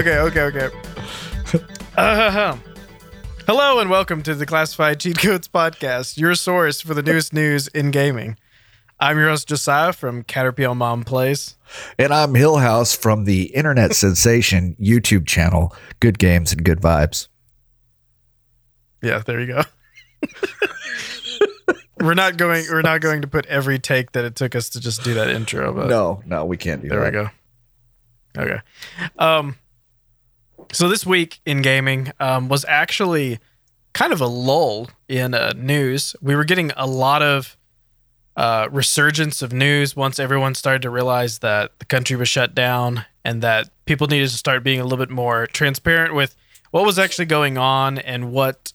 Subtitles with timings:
[0.00, 0.68] okay, okay, okay.
[1.94, 2.56] Uh,
[3.46, 7.68] hello and welcome to the Classified Cheat Codes Podcast, your source for the newest news
[7.68, 8.38] in gaming.
[8.98, 11.58] I'm your host Josiah from Caterpillar Mom Plays.
[11.98, 17.28] And I'm Hillhouse from the internet sensation YouTube channel, Good Games and Good Vibes.
[19.02, 19.62] Yeah, there you go.
[22.00, 24.80] we're not going we're not going to put every take that it took us to
[24.80, 26.94] just do that intro, but No, no, we can't do that.
[26.94, 27.32] there that.
[28.36, 28.52] we go.
[28.54, 28.60] Okay.
[29.18, 29.56] Um
[30.72, 33.38] so this week in gaming um was actually
[33.92, 36.14] kind of a lull in uh, news.
[36.20, 37.56] We were getting a lot of
[38.36, 43.04] uh, resurgence of news once everyone started to realize that the country was shut down
[43.24, 46.36] and that people needed to start being a little bit more transparent with
[46.70, 48.72] what was actually going on and what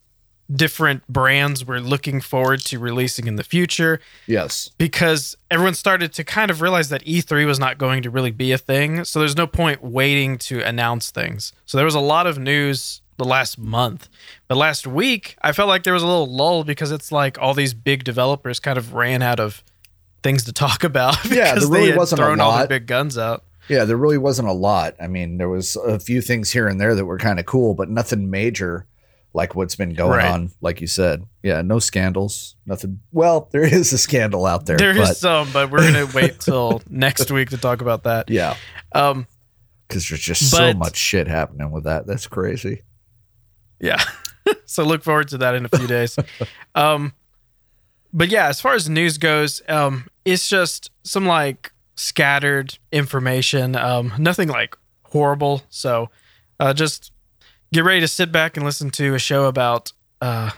[0.54, 4.70] different brands were looking forward to releasing in the future Yes.
[4.78, 8.52] because everyone started to kind of realize that E3 was not going to really be
[8.52, 9.04] a thing.
[9.04, 11.52] So there's no point waiting to announce things.
[11.66, 14.08] So there was a lot of news the last month.
[14.46, 17.54] But last week, I felt like there was a little lull because it's like all
[17.54, 19.64] these big developers kind of ran out of
[20.22, 22.68] things to talk about Yeah, there really wasn't a thrown all the lot.
[22.68, 23.42] big guns out.
[23.68, 24.94] Yeah, there really wasn't a lot.
[25.00, 27.74] I mean, there was a few things here and there that were kind of cool,
[27.74, 28.86] but nothing major
[29.36, 30.30] like what's been going Right.
[30.30, 31.22] on, like you said.
[31.42, 33.00] Yeah, no scandals, nothing.
[33.12, 34.78] Well, there is a scandal out there.
[34.78, 38.30] There is but some, but we're gonna wait till next week to talk about that.
[38.30, 38.56] yeah,
[38.94, 39.26] Um,
[39.86, 42.06] because there's just so much shit happening with that.
[42.06, 42.82] That's crazy.
[43.78, 44.02] Yeah.
[44.64, 46.18] so look forward to that in a few days.
[46.74, 47.12] um
[48.12, 53.76] but yeah, as far as news goes, um it's just some like scattered information.
[53.76, 55.62] Um nothing like horrible.
[55.68, 56.08] So
[56.58, 57.12] uh just
[57.72, 60.50] get ready to sit back and listen to a show about uh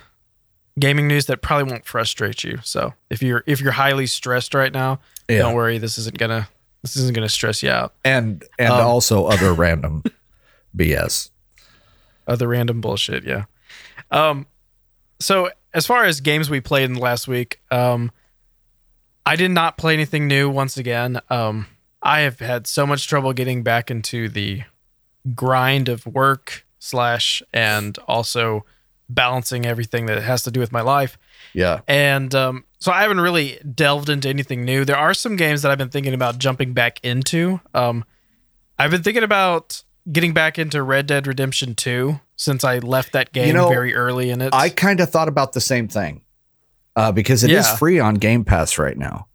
[0.79, 2.59] gaming news that probably won't frustrate you.
[2.63, 6.49] So if you're if you're highly stressed right now, Yeah, don't worry, this isn't gonna
[6.83, 7.95] this isn't gonna stress you out.
[8.05, 10.03] and and Um, also other random
[10.77, 11.31] BS.
[12.27, 13.45] other random bullshit yeah
[14.11, 14.47] um
[15.19, 18.11] so as far as games we played in the last week um
[19.27, 21.67] i did not play anything new once again um
[22.03, 24.63] i have had so much trouble getting back into the
[25.35, 28.65] grind of work slash and also
[29.09, 31.17] balancing everything that has to do with my life
[31.55, 34.85] Yeah, and um, so I haven't really delved into anything new.
[34.85, 37.61] There are some games that I've been thinking about jumping back into.
[37.75, 38.05] Um,
[38.79, 43.33] I've been thinking about getting back into Red Dead Redemption 2 since I left that
[43.33, 44.55] game you know, very early in it.
[44.55, 46.23] I kind of thought about the same thing
[46.95, 47.77] uh, because it is Yeah.
[47.77, 49.27] free on Game Pass right now.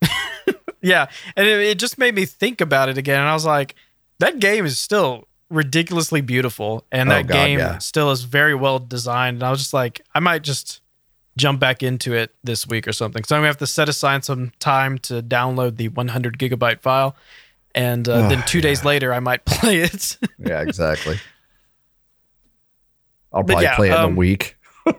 [0.80, 3.20] yeah, and it, it just made me think about it again.
[3.20, 3.74] And I was like,
[4.18, 7.78] that game is still ridiculously beautiful, and Oh, that God, game yeah.
[7.78, 9.36] still is very well designed.
[9.36, 10.80] And I was just like, I might just
[11.36, 13.24] jump back into it this week or something.
[13.24, 17.16] So I'm gonna have to set aside some time to download the 100 gigabyte file,
[17.74, 20.18] and uh, then Oh, two days later I might play it.
[20.38, 21.18] Yeah, exactly.
[23.32, 24.56] I'll probably yeah, play it in um, a week.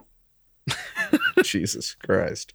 [1.43, 2.53] Jesus Christ.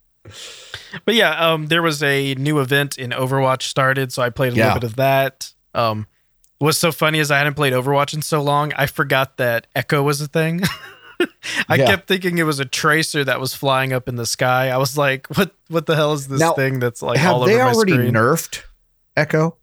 [1.04, 4.56] but yeah, um, there was a new event in Overwatch started, so I played a
[4.56, 4.66] Yeah.
[4.66, 5.52] little bit of that.
[5.74, 6.06] Um,
[6.58, 10.02] what's so funny is I hadn't played Overwatch in so long, I forgot that Echo
[10.02, 10.62] was a thing.
[11.68, 11.86] I Yeah.
[11.86, 14.68] kept thinking it was a tracer that was flying up in the sky.
[14.70, 15.52] I was like, "What?
[15.68, 17.94] What the hell is this Now, thing that's like all over my screen?" Have they
[17.96, 18.62] already nerfed
[19.16, 19.56] Echo?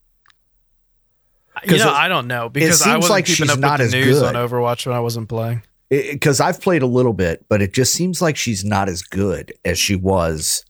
[1.63, 3.79] you know, it- I don't know because I seems wasn't like keeping she's up not
[3.79, 4.35] with the as news good.
[4.35, 5.63] on Overwatch when I wasn't playing.
[5.89, 9.53] Because I've played a little bit, but it just seems like she's not as good
[9.63, 10.65] as she was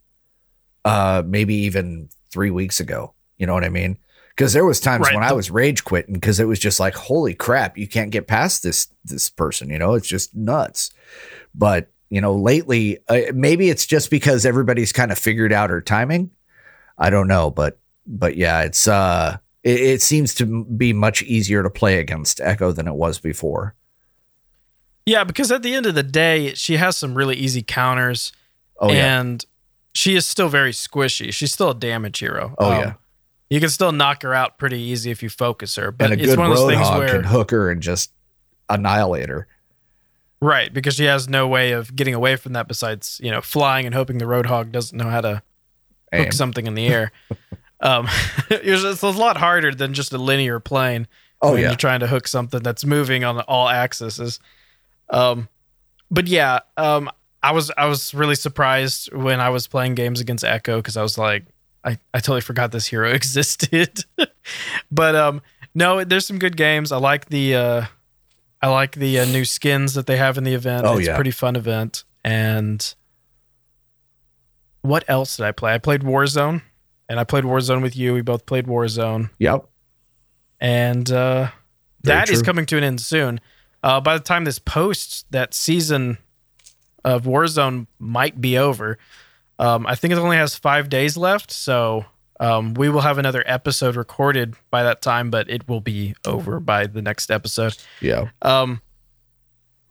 [0.83, 3.13] uh, maybe even three weeks ago.
[3.37, 3.97] You know what I mean?
[4.35, 5.15] Because there was times Right.
[5.15, 8.27] when I was rage quitting because it was just like, holy crap, you can't get
[8.27, 9.69] past this this person.
[9.69, 10.91] You know, it's just nuts.
[11.53, 15.81] But you know, lately, uh, maybe it's just because everybody's kind of figured out her
[15.81, 16.31] timing.
[16.97, 21.63] I don't know, but but yeah, it's uh, it, it seems to be much easier
[21.63, 23.73] to play against Echo than it was before.
[25.05, 28.31] Yeah, because at the end of the day, she has some really easy counters.
[28.79, 29.45] Oh yeah, and
[29.93, 31.31] she is still very squishy.
[31.33, 32.53] She's still a damage hero.
[32.57, 32.93] Oh, Um, yeah.
[33.55, 35.89] You can still knock her out pretty easy if you focus her.
[35.89, 37.81] But and a it's good one of those things roadhog where can hook her and
[37.81, 38.11] just
[38.69, 39.47] annihilate her.
[40.41, 43.85] right because she has no way of getting away from that besides you know flying
[43.85, 45.41] and hoping the roadhog doesn't know how to
[46.11, 46.25] Aim.
[46.25, 47.13] hook something in the air.
[47.79, 48.09] um,
[48.49, 51.07] it's, it's a lot harder than just a linear plane.
[51.41, 54.41] Oh when yeah, you're trying to hook something that's moving on all axes.
[55.09, 55.47] Um,
[56.11, 57.09] but yeah, um,
[57.41, 61.03] I was I was really surprised when I was playing games against Echo because I
[61.03, 61.45] was like,
[61.85, 64.03] I, I totally forgot this hero existed.
[64.91, 65.41] but um,
[65.73, 66.91] no, there's some good games.
[66.91, 67.85] I like the uh,
[68.61, 70.85] I like the uh, new skins that they have in the event.
[70.85, 71.13] Oh, it's yeah.
[71.13, 72.03] a pretty fun event.
[72.23, 72.95] And
[74.81, 75.73] what else did I play?
[75.73, 76.63] I played Warzone,
[77.07, 78.13] and I played Warzone with you.
[78.13, 79.65] We both played Warzone, yep.
[80.59, 81.49] and uh,
[82.01, 82.45] Very that is true.
[82.45, 83.39] coming to an end soon.
[83.83, 86.17] Uh, by the time this posts, that season
[87.03, 88.97] of Warzone might be over.
[89.59, 92.05] Um, I think it only has five days left, so
[92.39, 96.59] um, we will have another episode recorded by that time, but it will be over
[96.59, 97.77] by the next episode.
[98.01, 98.29] Yeah.
[98.41, 98.81] Um,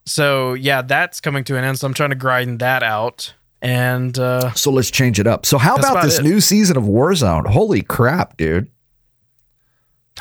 [0.06, 1.78] so yeah, that's coming to an end.
[1.78, 3.32] So I'm trying to grind that out,
[3.62, 5.46] and uh, So let's change it up.
[5.46, 6.24] So how about about this it.
[6.24, 7.46] new season of Warzone?
[7.46, 8.70] Holy crap, dude.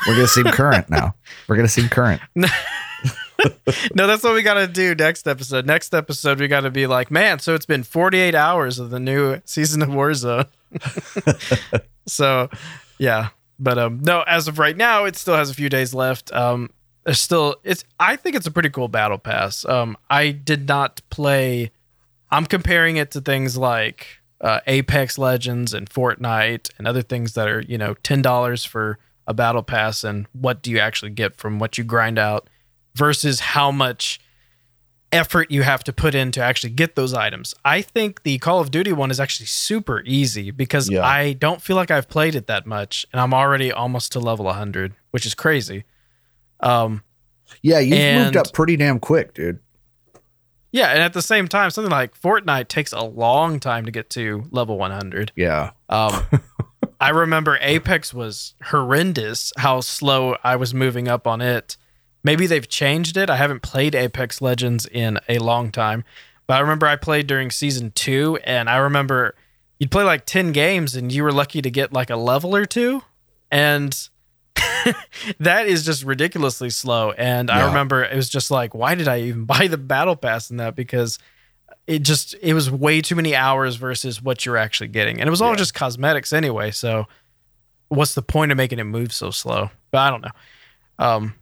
[0.06, 1.14] We're gonna seem current now.
[1.48, 2.20] We're gonna seem current.
[3.94, 5.66] no, that's what we got to do next episode.
[5.66, 9.00] Next episode, we got to be like, man, so it's been 48 hours of the
[9.00, 10.48] new season of Warzone.
[12.06, 12.48] so,
[12.98, 16.32] yeah, but um, no, as of right now, it still has a few days left.
[16.32, 16.70] Um,
[17.04, 17.84] there's still it's.
[18.00, 19.64] I think it's a pretty cool battle pass.
[19.64, 21.70] Um, I did not play.
[22.30, 24.06] I'm comparing it to things like
[24.40, 28.98] uh, Apex Legends and Fortnite and other things that are you know ten dollars for
[29.26, 32.48] a battle pass, and what do you actually get from what you grind out
[32.96, 34.20] versus how much
[35.12, 37.54] effort you have to put in to actually get those items.
[37.64, 41.04] I think the Call of Duty one is actually super easy because Yeah.
[41.06, 44.46] I don't feel like I've played it that much and I'm already almost to level
[44.46, 45.84] 100, which is crazy.
[46.60, 47.02] Um
[47.62, 49.60] Yeah, you've moved up pretty damn quick, dude.
[50.72, 54.10] yeah, and at the same time something like Fortnite takes a long time to get
[54.10, 55.30] to level 100.
[55.36, 55.70] Yeah.
[55.88, 56.22] Um,
[57.00, 61.76] I remember Apex was horrendous how slow I was moving up on it.
[62.24, 63.30] Maybe they've changed it.
[63.30, 66.02] I haven't played Apex Legends in a long time,
[66.46, 69.34] but I remember I played during season two, and I remember
[69.78, 72.64] you'd play like 10 games and you were lucky to get like a level or
[72.64, 73.02] two.
[73.50, 73.94] And
[75.38, 77.12] that is just ridiculously slow.
[77.12, 80.50] And I remember it was just like, why did I even buy the battle pass
[80.50, 80.74] in that?
[80.74, 81.18] Because
[81.86, 85.20] it just it was way too many hours versus what you're actually getting.
[85.20, 85.56] And it was all Yeah.
[85.56, 86.70] just cosmetics anyway.
[86.70, 87.06] So
[87.88, 89.70] what's the point of making it move so slow?
[89.90, 90.30] But I don't know.
[90.98, 91.34] Um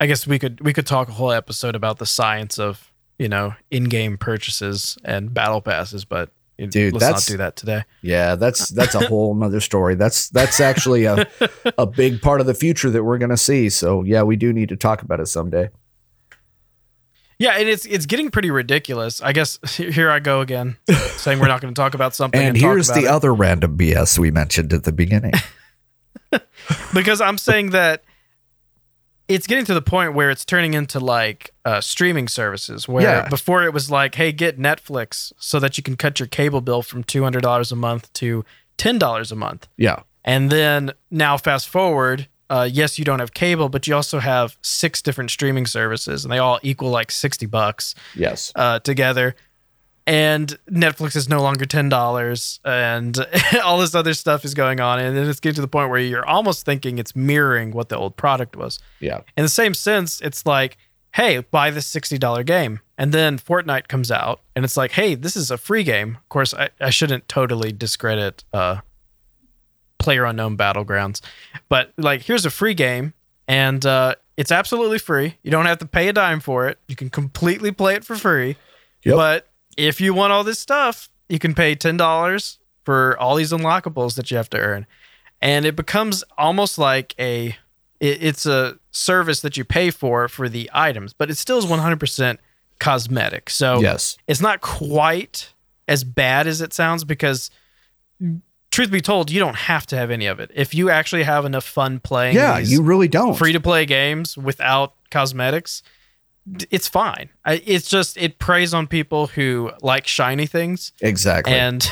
[0.00, 3.28] I guess we could we could talk a whole episode about the science of, you
[3.28, 7.84] know, in-game purchases and battle passes, but Dude, let's that's- not do that today.
[8.02, 9.94] Yeah, that's that's a whole nother story.
[9.94, 11.26] That's that's actually a
[11.78, 13.70] a big part of the future that we're gonna see.
[13.70, 15.70] So yeah, we do need to talk about it someday.
[17.38, 19.22] Yeah, and it's it's getting pretty ridiculous.
[19.22, 20.76] I guess here I go again,
[21.16, 22.38] saying we're not going to talk about something.
[22.38, 23.06] And, And, here's the it.
[23.06, 25.32] other random BS we mentioned at the beginning.
[26.94, 28.04] because I'm saying that
[29.30, 32.86] it's getting to the point where it's turning into like uh, streaming services.
[32.88, 33.28] Where Yeah.
[33.28, 36.82] before it was like, hey, get Netflix so that you can cut your cable bill
[36.82, 38.44] from two hundred dollars a month to
[38.76, 39.68] ten dollars a month.
[39.76, 40.00] yeah.
[40.22, 44.58] And then now, fast forward, uh, yes, you don't have cable, but you also have
[44.60, 47.94] six different streaming services, and they all equal like sixty bucks.
[48.14, 48.52] Yes.
[48.54, 49.34] uh, together.
[50.10, 53.16] And Netflix is no longer ten dollars, and
[53.64, 56.00] all this other stuff is going on, and then it's getting to the point where
[56.00, 58.80] you're almost thinking it's mirroring what the old product was.
[58.98, 59.20] Yeah.
[59.36, 60.78] In the same sense, it's like,
[61.14, 65.14] hey, buy this sixty dollar game, and then Fortnite comes out, and it's like, hey,
[65.14, 66.16] this is a free game.
[66.16, 68.80] Of course, I, I shouldn't totally discredit uh,
[70.00, 71.20] Player Unknown Battlegrounds,
[71.68, 73.14] but like, here's a free game,
[73.46, 75.36] and uh, it's absolutely free.
[75.44, 76.78] You don't have to pay a dime for it.
[76.88, 78.56] You can completely play it for free.
[79.04, 79.16] Yep.
[79.16, 79.49] But
[79.88, 84.14] if you want all this stuff, you can pay ten dollars for all these unlockables
[84.16, 84.86] that you have to earn,
[85.40, 87.56] and it becomes almost like a
[88.00, 91.66] it, it's a service that you pay for for the items, but it still is
[91.66, 92.40] one hundred percent
[92.78, 93.50] cosmetic.
[93.50, 94.16] So Yes.
[94.26, 95.52] it's not quite
[95.86, 97.50] as bad as it sounds because
[98.70, 100.50] truth be told, you don't have to have any of it.
[100.54, 103.34] If you actually have enough fun playing Yeah, you really don't.
[103.36, 105.82] free to play games without cosmetics,
[106.70, 107.30] it's fine.
[107.44, 111.54] I, it's just it preys on people who like shiny things exactly.
[111.54, 111.90] and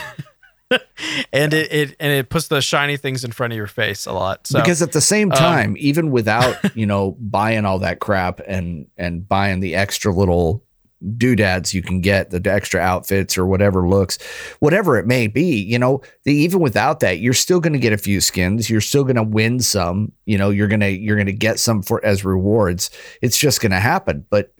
[1.32, 4.12] and it, it and it puts the shiny things in front of your face a
[4.12, 4.46] lot.
[4.46, 8.40] So because at the same um, time, even without you know buying all that crap
[8.46, 10.62] and and buying the extra little
[11.16, 14.18] doodads you can get, the extra outfits or whatever looks,
[14.60, 17.92] whatever it may be, you know, the, even without that, you're still going to get
[17.92, 18.68] a few skins.
[18.68, 20.12] You're still going to win some.
[20.26, 22.90] You know, you're gonna you're gonna get some for as rewards.
[23.22, 24.52] It's just going to happen, but.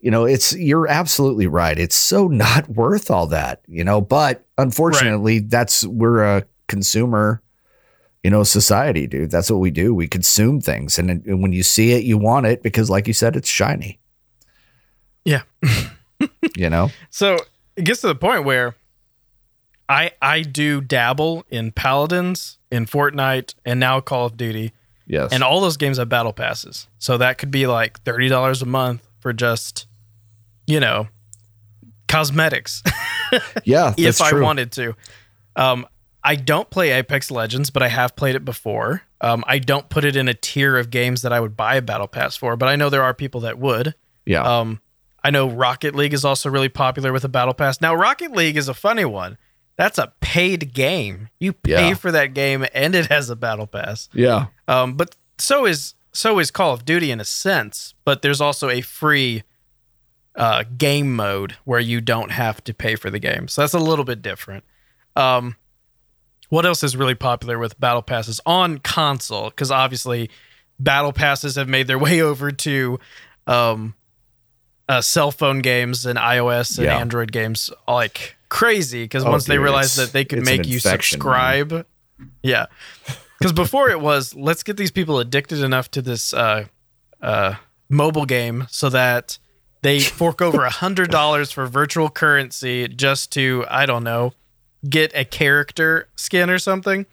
[0.00, 1.76] You know, it's you're absolutely right.
[1.76, 7.42] It's so not worth all that, you know, but unfortunately, that's we're a consumer
[8.22, 9.30] you know, society, dude.
[9.30, 9.94] That's what we do.
[9.94, 13.12] We consume things, and, and when you see it, you want it because, like you
[13.12, 13.98] said, it's shiny.
[15.28, 15.42] Yeah.
[16.56, 16.90] you know.
[17.10, 17.36] So
[17.76, 18.74] it gets to the point where
[19.88, 24.72] I I do dabble in Paladins, in Fortnite, and now Call of Duty,
[25.06, 25.32] Yes.
[25.32, 26.86] and all those games have battle passes.
[26.98, 29.86] So that could be like thirty dollars a month for just,
[30.66, 31.08] you know,
[32.08, 32.82] cosmetics.
[33.64, 34.42] yeah, that's if I true.
[34.42, 34.94] wanted to.
[35.56, 35.86] Um,
[36.22, 39.02] I don't play Apex Legends, but I have played it before.
[39.20, 41.82] Um, I don't put it in a tier of games that I would buy a
[41.82, 43.94] battle pass for, but I know there are people that would.
[44.26, 44.42] Yeah.
[44.42, 44.80] Um,
[45.28, 47.82] I know Rocket League is also really popular with a battle pass.
[47.82, 49.36] Now, Rocket League is a funny one.
[49.76, 51.28] That's a paid game.
[51.38, 51.94] You pay Yeah.
[51.94, 54.08] for that game, and it has a battle pass.
[54.14, 54.46] yeah.
[54.66, 57.92] Um, but so is so is Call of Duty in a sense.
[58.06, 59.42] But there's also a free
[60.34, 63.48] uh, game mode where you don't have to pay for the game.
[63.48, 64.64] So that's a little bit different.
[65.14, 65.56] Um,
[66.48, 69.50] what else is really popular with battle passes on console?
[69.50, 70.30] Because obviously,
[70.80, 72.98] battle passes have made their way over to
[73.46, 73.94] um,
[74.88, 76.98] uh, cell phone games and iOS and Yeah.
[76.98, 79.04] Android games like crazy.
[79.04, 81.22] Because Oh, once they dude, realized that they could make you infection, man.
[81.22, 81.86] subscribe,
[82.42, 82.66] yeah.
[83.38, 86.64] Because before it was, let's get these people addicted enough to this uh,
[87.22, 87.54] uh,
[87.88, 89.38] mobile game so that
[89.82, 94.32] they fork over a hundred dollars for virtual currency just to, I don't know,
[94.88, 97.06] get a character skin or something.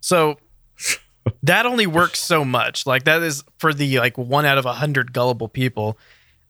[0.00, 0.38] So
[1.42, 2.86] that only works so much.
[2.86, 5.98] Like that is for the like one out of a hundred gullible people.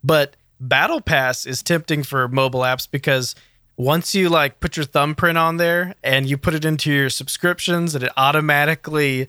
[0.05, 3.35] But Battle Pass is tempting for mobile apps because
[3.77, 7.95] once you like put your thumbprint on there and you put it into your subscriptions
[7.95, 9.29] and it automatically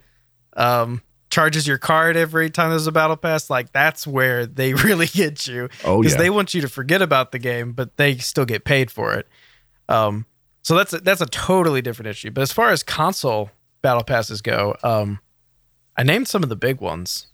[0.58, 5.08] um, charges your card every time there's a battle pass like that's where they really
[5.08, 5.70] get you.
[5.86, 6.22] Oh, because yeah.
[6.22, 9.28] they want you to forget about the game but they still get paid for it.
[9.88, 10.26] Um,
[10.64, 12.32] so that's a, that's a totally different issue.
[12.32, 15.20] But as far as console battle passes go um,
[15.98, 17.28] i named some of the big ones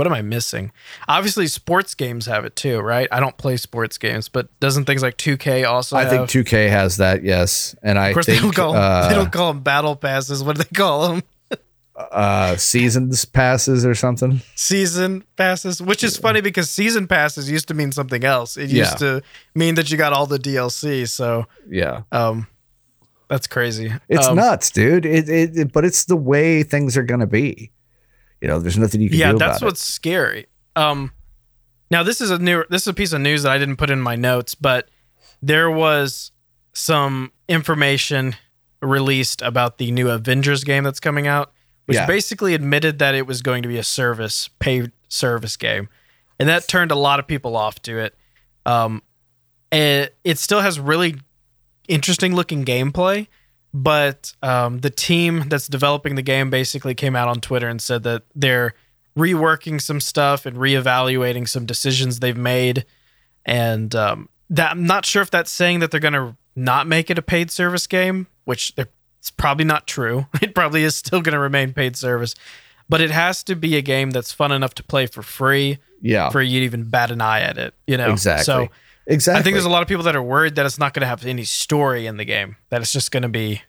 [0.00, 0.72] what am i missing
[1.08, 5.02] obviously sports games have it too right i don't play sports games but doesn't things
[5.02, 7.74] like 2k also I think 2K has that, yes.
[7.82, 10.42] And I of course, think they don't call uh, they don't call them battle passes.
[10.42, 11.22] What do they call them?
[11.96, 14.40] uh, seasons passes or something.
[14.54, 18.56] Season passes, which is funny because season passes used to mean something else.
[18.56, 18.84] It Yeah.
[18.84, 19.22] used to
[19.54, 21.06] mean that you got all the DLC.
[21.06, 22.02] So, Yeah.
[22.12, 22.46] um,
[23.28, 23.92] that's crazy.
[24.08, 25.04] It's Um, nuts, dude.
[25.04, 27.70] It, it, it- but it's the way things are going to be.
[28.40, 30.46] You know, there's nothing you can Yeah, do that's about what's scary.
[30.76, 31.12] Um,
[31.90, 33.90] now this is a new this is a piece of news that I didn't put
[33.90, 34.88] in my notes, but
[35.42, 36.32] there was
[36.72, 38.36] some information
[38.80, 41.52] released about the new Avengers game that's coming out,
[41.86, 42.06] which Yeah.
[42.06, 45.88] basically admitted that it was going to be a service paid service game,
[46.38, 48.14] and that turned a lot of people off to it.
[48.64, 49.02] Um,
[49.72, 51.16] it, it still has really
[51.88, 53.26] interesting looking gameplay,
[53.72, 58.02] but um, the team that's developing the game basically came out on Twitter and said
[58.02, 58.74] that they're
[59.16, 62.84] reworking some stuff and reevaluating some decisions they've made,
[63.44, 67.10] and um, that I'm not sure if that's saying that they're going to not make
[67.10, 70.26] it a paid service game, which it's probably not true.
[70.42, 72.34] It probably is still going to remain paid service,
[72.88, 75.78] but it has to be a game that's fun enough to play for free.
[76.02, 76.30] Yeah.
[76.30, 77.74] for you to even bat an eye at it.
[77.86, 78.44] You know, exactly.
[78.44, 78.68] So
[79.10, 79.40] exactly.
[79.40, 81.06] I think there's a lot of people that are worried that it's not going to
[81.06, 82.56] have any story in the game.
[82.70, 83.62] That it's just going to be,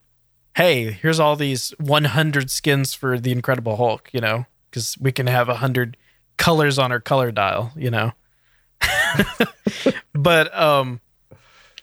[0.56, 4.10] hey, here's all these 100 skins for the Incredible Hulk.
[4.14, 5.98] You know, because we can have 100
[6.38, 7.72] colors on our color dial.
[7.76, 8.12] You know,
[10.14, 11.02] but um,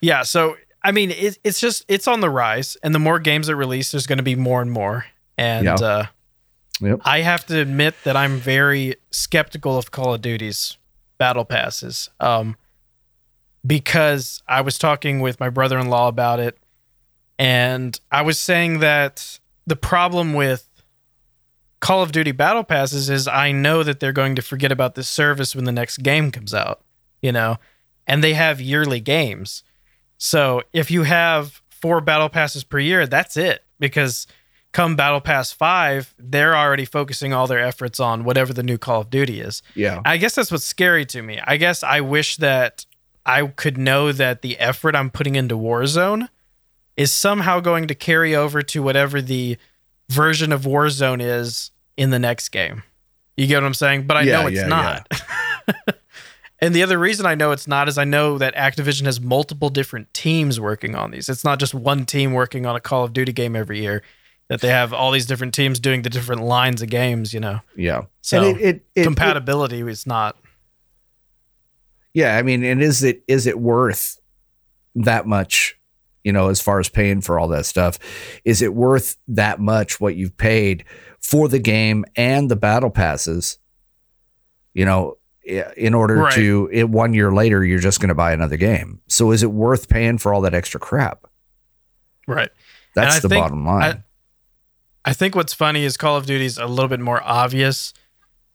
[0.00, 0.22] yeah.
[0.22, 3.56] So I mean, it, it's just it's on the rise, and the more games that
[3.56, 5.06] release, there's going to be more and more.
[5.36, 5.74] And Yeah.
[5.74, 6.06] uh,
[6.80, 7.00] Yep.
[7.04, 10.76] I have to admit that I'm very skeptical of Call of Duty's
[11.18, 12.08] battle passes.
[12.20, 12.56] Um,
[13.66, 16.58] because I was talking with my brother in law about it,
[17.38, 20.68] and I was saying that the problem with
[21.80, 25.08] Call of Duty battle passes is I know that they're going to forget about this
[25.08, 26.80] service when the next game comes out,
[27.22, 27.58] you know,
[28.06, 29.62] and they have yearly games.
[30.16, 33.64] So if you have four battle passes per year, that's it.
[33.78, 34.26] Because
[34.72, 39.02] come Battle Pass 5, they're already focusing all their efforts on whatever the new Call
[39.02, 39.62] of Duty is.
[39.74, 40.00] yeah.
[40.04, 41.40] I guess that's what's scary to me.
[41.44, 42.84] I guess I wish that
[43.28, 46.28] I could know that the effort I'm putting into Warzone
[46.96, 49.58] is somehow going to carry over to whatever the
[50.08, 52.82] version of Warzone is in the next game.
[53.36, 54.06] You get what I'm saying?
[54.06, 55.22] But I Yeah, know it's yeah, not.
[56.58, 59.68] and the other reason I know it's not is I know that Activision has multiple
[59.68, 61.28] different teams working on these.
[61.28, 64.02] It's not just one team working on a Call of Duty game every year.
[64.48, 67.60] That they have all these different teams doing the different lines of games, you know.
[67.76, 68.04] Yeah.
[68.22, 70.36] So and it, it, it, compatibility is not
[72.14, 72.36] yeah.
[72.36, 74.18] I mean, and is it is it worth
[74.94, 75.76] that much?
[76.24, 77.98] You know, as far as paying for all that stuff,
[78.44, 80.84] is it worth that much what you've paid
[81.20, 83.58] for the game and the battle passes?
[84.74, 86.34] You know, in order Right.
[86.34, 89.00] to it one year later, you're just going to buy another game.
[89.08, 91.26] So is it worth paying for all that extra crap?
[92.26, 92.50] right.
[92.94, 94.04] That's the think- bottom line.
[95.04, 97.94] I think what's funny is Call of Duty's a little bit more obvious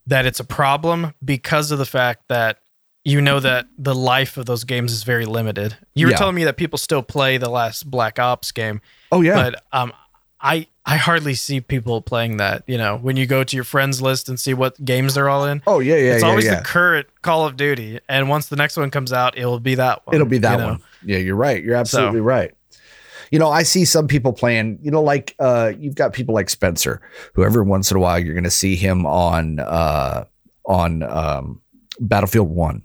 [0.05, 2.59] that it's a problem because of the fact that
[3.05, 5.77] you know that the life of those games is very limited.
[5.93, 6.17] You were Yeah.
[6.17, 8.81] telling me that people still play the last Black Ops game,
[9.11, 9.91] oh yeah, but um,
[10.39, 12.63] I I hardly see people playing that.
[12.67, 15.45] You know, when you go to your friends list and see what games they're all
[15.45, 16.59] in, Oh yeah, yeah, it's yeah, always yeah.
[16.59, 19.75] the current Call of Duty, and once the next one comes out, it will be
[19.75, 20.15] that one.
[20.15, 20.65] It'll be that you know?
[20.67, 20.79] one.
[21.05, 21.61] Yeah, you're right.
[21.63, 22.53] You're absolutely right.
[23.31, 26.49] You know, I see some people playing, you know, like uh you've got people like
[26.49, 27.01] Spencer,
[27.33, 30.25] who every once in a while you're gonna see him on uh
[30.65, 31.61] on um
[31.99, 32.83] Battlefield One,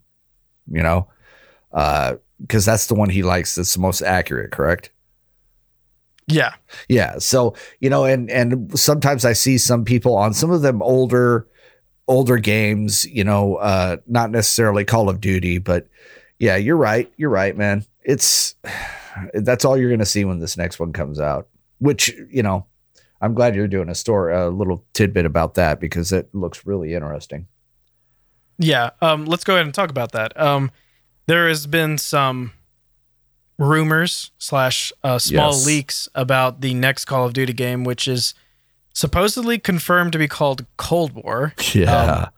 [0.70, 1.08] you know?
[1.72, 4.90] Uh because that's the one he likes that's the most accurate, correct?
[6.26, 6.54] Yeah,
[6.88, 7.18] Yeah.
[7.18, 11.48] So, you know, and and sometimes I see some people on some of them older
[12.06, 15.88] older games, you know, uh not necessarily Call of Duty, but
[16.38, 17.12] yeah, you're right.
[17.16, 17.84] You're right, man.
[18.02, 18.54] It's
[19.34, 21.48] that's all you're going to see when this next one comes out,
[21.78, 22.66] which, you know,
[23.20, 26.94] I'm glad you're doing a store a little tidbit about that because it looks really
[26.94, 27.48] interesting.
[28.58, 28.90] Yeah.
[29.00, 30.38] Um, let's go ahead and talk about that.
[30.40, 30.70] Um,
[31.26, 32.52] there has been some
[33.58, 35.66] rumors slash uh, small Yes.
[35.66, 38.34] leaks about the next Call of Duty game, which is
[38.94, 41.54] supposedly confirmed to be called Cold War.
[41.72, 42.28] Yeah.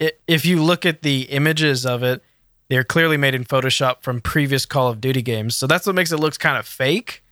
[0.00, 2.22] i- if you look at the images of it,
[2.68, 5.56] they're clearly made in Photoshop from previous Call of Duty games.
[5.56, 7.22] So that's what makes it look kind of fake.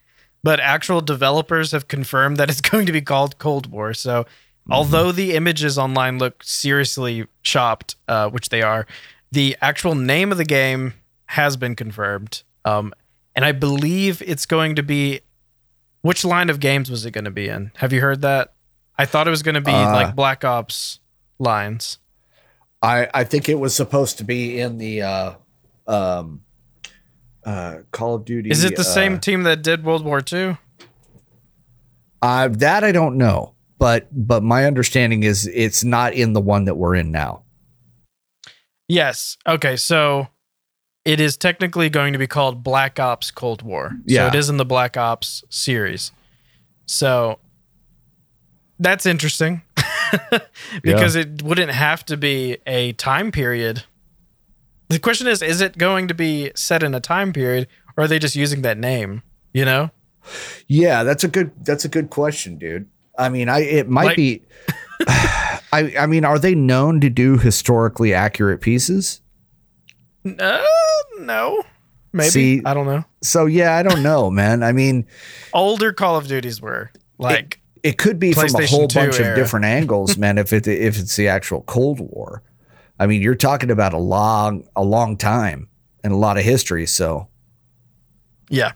[0.42, 3.92] But actual developers have confirmed that it's going to be called Cold War.
[3.94, 4.26] So
[4.70, 8.86] although the images online look seriously chopped, uh, which they are,
[9.32, 10.94] the actual name of the game
[11.26, 12.42] has been confirmed.
[12.64, 12.94] Um,
[13.34, 15.20] and I believe it's going to be.
[16.02, 17.70] Which line of games was it going to be in?
[17.76, 18.52] Have you heard that?
[18.98, 21.00] I thought it was going to be Uh, like Black Ops
[21.38, 21.98] lines.
[22.82, 25.34] I I think it was supposed to be in the uh
[25.86, 26.42] um
[27.44, 30.58] uh Call of Duty Is it the uh, same team that did World War II?
[32.20, 33.53] Uh, that I don't know,
[33.84, 37.42] but but my understanding is it's not in the one that we're in now.
[38.88, 39.36] Yes.
[39.46, 40.28] Okay, so
[41.04, 43.92] it is technically going to be called Black Ops Cold War.
[44.06, 44.22] Yeah.
[44.22, 46.12] So it is in the Black Ops series.
[46.86, 47.40] So
[48.78, 49.60] that's interesting
[50.82, 53.82] because it wouldn't have to be a time period.
[54.88, 57.68] The question is is it going to be set in a time period
[57.98, 59.90] or are they just using that name, you know?
[60.68, 62.88] Yeah, that's a good that's a good question, dude.
[63.18, 64.42] I mean, I it might Like- be.
[65.06, 69.20] I I mean, are they known to do historically accurate pieces?
[70.38, 70.62] Uh,
[71.20, 71.62] no.
[72.12, 72.30] Maybe.
[72.30, 73.04] See- I don't know.
[73.22, 74.62] So yeah, I don't know, man.
[74.62, 75.06] I mean,
[75.52, 79.30] Older Call of Duties were like it could be from a whole 2 bunch era.
[79.32, 80.38] of different angles, man.
[80.38, 82.42] If it if it's the actual Cold War,
[83.00, 85.68] I mean, you're talking about a long a long time
[86.04, 86.86] and a lot of history.
[86.86, 87.28] So
[88.48, 88.72] Yeah.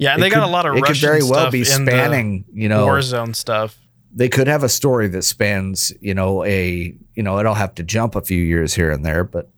[0.00, 2.44] Yeah, and it they got a lot of it could very well be spanning.
[2.52, 3.78] You know, Warzone stuff.
[4.12, 7.82] they could have a story that spans, you know, a, you know, it'll have to
[7.82, 9.50] jump a few years here and there, but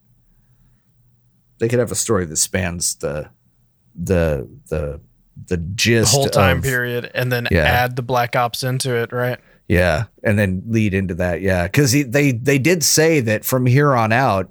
[1.58, 3.30] they could have a story that spans the,
[3.94, 5.00] the, the,
[5.46, 7.60] the The gist whole time of- period, and then Yeah.
[7.62, 9.38] add the Black Ops into it, right?
[9.68, 11.40] Yeah, and then lead into that.
[11.40, 14.50] Yeah, because they they did say that from here on out,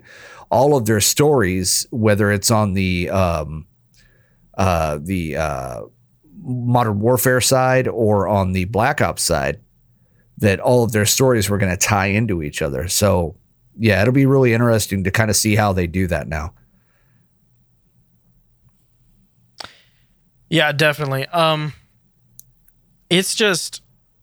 [0.50, 3.68] all of their stories, whether it's on the um,
[4.62, 5.82] uh, the uh,
[6.44, 9.60] modern warfare side or on the Black Ops side,
[10.38, 12.88] that all of their stories were going to tie into each other.
[12.88, 13.36] So
[13.78, 16.54] yeah, it'll be really interesting to kind of see how they do that now.
[20.50, 21.26] Yeah, definitely.
[21.28, 21.74] Um,
[23.10, 23.82] it's just,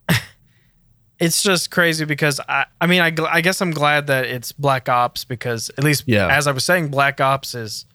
[1.19, 4.89] it's just crazy because I, I mean, I, I guess I'm glad that it's Black
[4.89, 6.29] Ops because at least, Yeah.
[6.29, 7.87] as I was saying, Black Ops is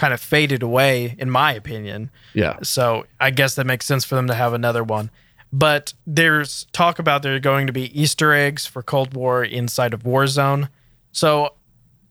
[0.00, 2.10] kind of faded away, in my opinion.
[2.32, 5.10] Yeah, So I guess that makes sense for them to have another one.
[5.52, 10.04] But there's talk about there going to be Easter eggs for Cold War inside of
[10.04, 10.68] Warzone.
[11.12, 11.50] So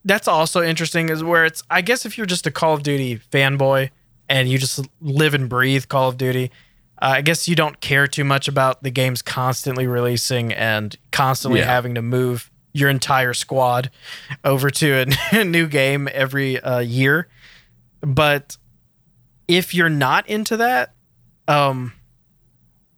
[0.05, 3.17] that's also interesting, is where it's, I guess, if you're just a Call of Duty
[3.31, 3.89] fanboy
[4.27, 6.51] and you just live and breathe Call of Duty,
[7.01, 11.61] uh, I guess you don't care too much about the games constantly releasing and constantly
[11.61, 11.65] Yeah.
[11.65, 13.89] having to move your entire squad
[14.43, 17.27] over to a, a new game every uh, year.
[18.01, 18.57] But
[19.47, 20.93] if you're not into that,
[21.47, 21.93] um,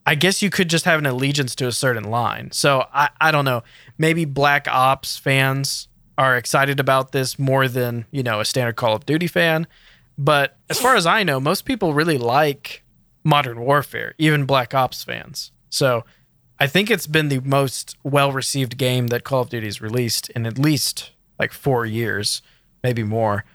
[0.05, 2.51] I guess you could just have an allegiance to a certain line.
[2.51, 3.63] So I, I don't know.
[3.97, 5.87] Maybe Black Ops fans
[6.17, 9.67] are excited about this more than, you know, a standard Call of Duty fan.
[10.17, 12.83] But as far as I know, most people really like
[13.23, 15.51] Modern Warfare, even Black Ops fans.
[15.69, 16.03] So
[16.59, 20.45] I think it's been the most well received game that Call of Duty's released in
[20.45, 22.41] at least like four years,
[22.83, 23.45] maybe more.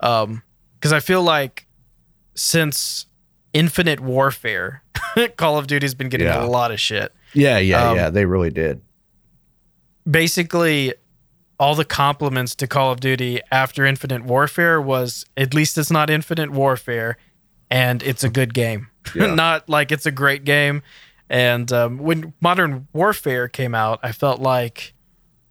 [0.00, 0.42] Um,
[0.82, 1.64] because I feel like
[2.34, 3.06] since
[3.54, 4.82] Infinite Warfare,
[5.36, 6.42] Call of Duty's been getting Yeah.
[6.42, 7.12] a lot of shit.
[7.34, 8.10] yeah, yeah, Um, yeah.
[8.10, 8.80] They really did.
[10.10, 10.94] Basically,
[11.60, 16.10] all the compliments to Call of Duty after Infinite Warfare was at least it's not
[16.10, 17.16] Infinite Warfare,
[17.70, 18.88] and it's a good game.
[19.16, 19.34] Yeah.
[19.34, 20.80] Not like it's a great game.
[21.28, 24.94] And um, when Modern Warfare came out, I felt like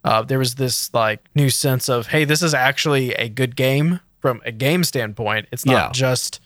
[0.04, 4.00] uh, there was this like new sense of, hey, this is actually a good game
[4.22, 5.48] from a game standpoint.
[5.52, 5.90] It's not Yeah.
[5.92, 6.40] just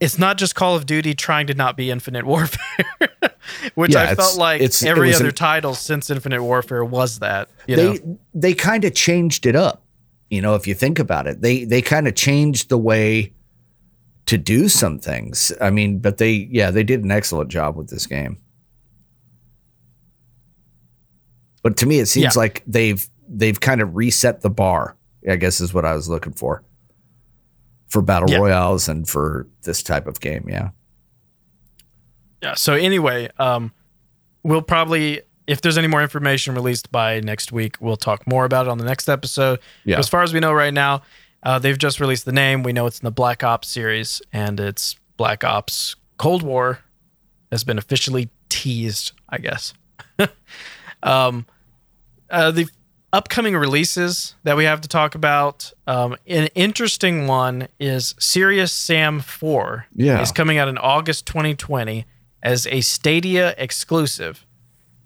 [0.00, 2.86] it's not just Call of Duty trying to not be Infinite Warfare,
[3.74, 7.50] which Yeah, I felt like every other an- title since Infinite Warfare was that.
[7.66, 8.18] You they know?
[8.34, 9.84] they kind of changed it up.
[10.30, 13.34] You know, if you think about it, they they kind of changed the way
[14.26, 15.52] to do some things.
[15.60, 18.38] I mean, but they yeah, they did an excellent job with this game.
[21.62, 22.40] But to me, it seems Yeah.
[22.40, 24.96] like they've they've kind of reset the bar.
[25.28, 26.62] I guess is what I was looking for
[27.90, 28.38] for battle Yeah.
[28.38, 30.46] royales and for this type of game.
[30.48, 30.70] Yeah,
[32.42, 32.54] Yeah.
[32.54, 33.72] So anyway, um,
[34.42, 38.66] we'll probably if there's any more information released by next week, we'll talk more about
[38.66, 39.58] it on the next episode.
[39.84, 39.98] Yeah.
[39.98, 41.02] As far as we know right now,
[41.42, 42.62] uh, they've just released the name.
[42.62, 46.78] We know it's in the Black Ops series, and it's Black Ops Cold War
[47.50, 49.10] has been officially teased.
[49.28, 49.74] I guess.
[51.02, 51.46] um,
[52.30, 52.68] uh, the
[53.12, 55.72] upcoming releases that we have to talk about.
[55.86, 59.86] Um, an interesting one is Serious Sam 4.
[59.94, 60.20] Yeah.
[60.20, 62.06] Is coming out in August 2020
[62.42, 64.46] as a Stadia exclusive.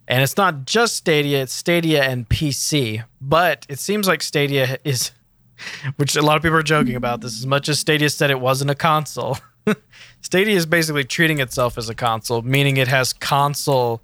[0.07, 3.05] And it's not just Stadia, it's Stadia and PC.
[3.21, 5.13] But it seems like Stadia is,
[5.97, 8.41] which a lot of people are joking about this, as much as Stadia said it
[8.41, 9.39] wasn't a console.
[10.21, 14.03] Stadia is basically treating itself as a console, meaning it has console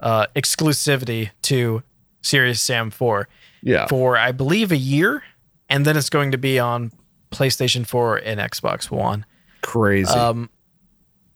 [0.00, 1.82] uh, exclusivity to
[2.22, 3.28] Serious Sam 4
[3.62, 5.22] yeah, for I believe a year,
[5.68, 6.92] and then it's going to be on
[7.30, 9.24] PlayStation 4 and Xbox One.
[9.62, 10.12] crazy.
[10.12, 10.50] Um,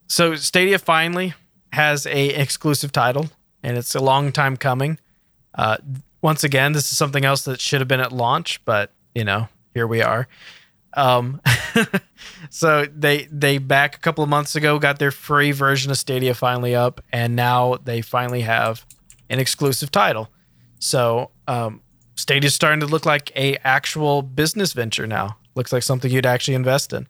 [0.09, 1.35] so Stadia finally
[1.73, 3.31] has a exclusive title,
[3.63, 4.99] and it's a long time coming.
[5.55, 5.77] Uh,
[6.23, 9.49] once again, this is something else that should have been at launch, but you know,
[9.75, 10.27] here we are.
[10.97, 11.41] Um,
[12.51, 16.35] so they they back a couple of months ago got their free version of Stadia
[16.35, 18.87] finally up, and now they finally have
[19.29, 20.31] an exclusive title.
[20.85, 21.81] So um,
[22.29, 25.39] is starting to look like a actual business venture now.
[25.55, 27.09] Looks like something you'd actually invest in.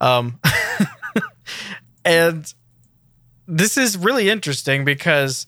[0.00, 0.40] Um,
[2.04, 2.52] and
[3.46, 5.46] this is really interesting because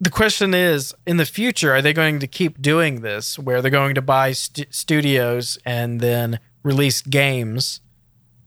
[0.00, 3.70] the question is in the future, are they going to keep doing this where they're
[3.72, 7.80] going to buy st- studios and then release games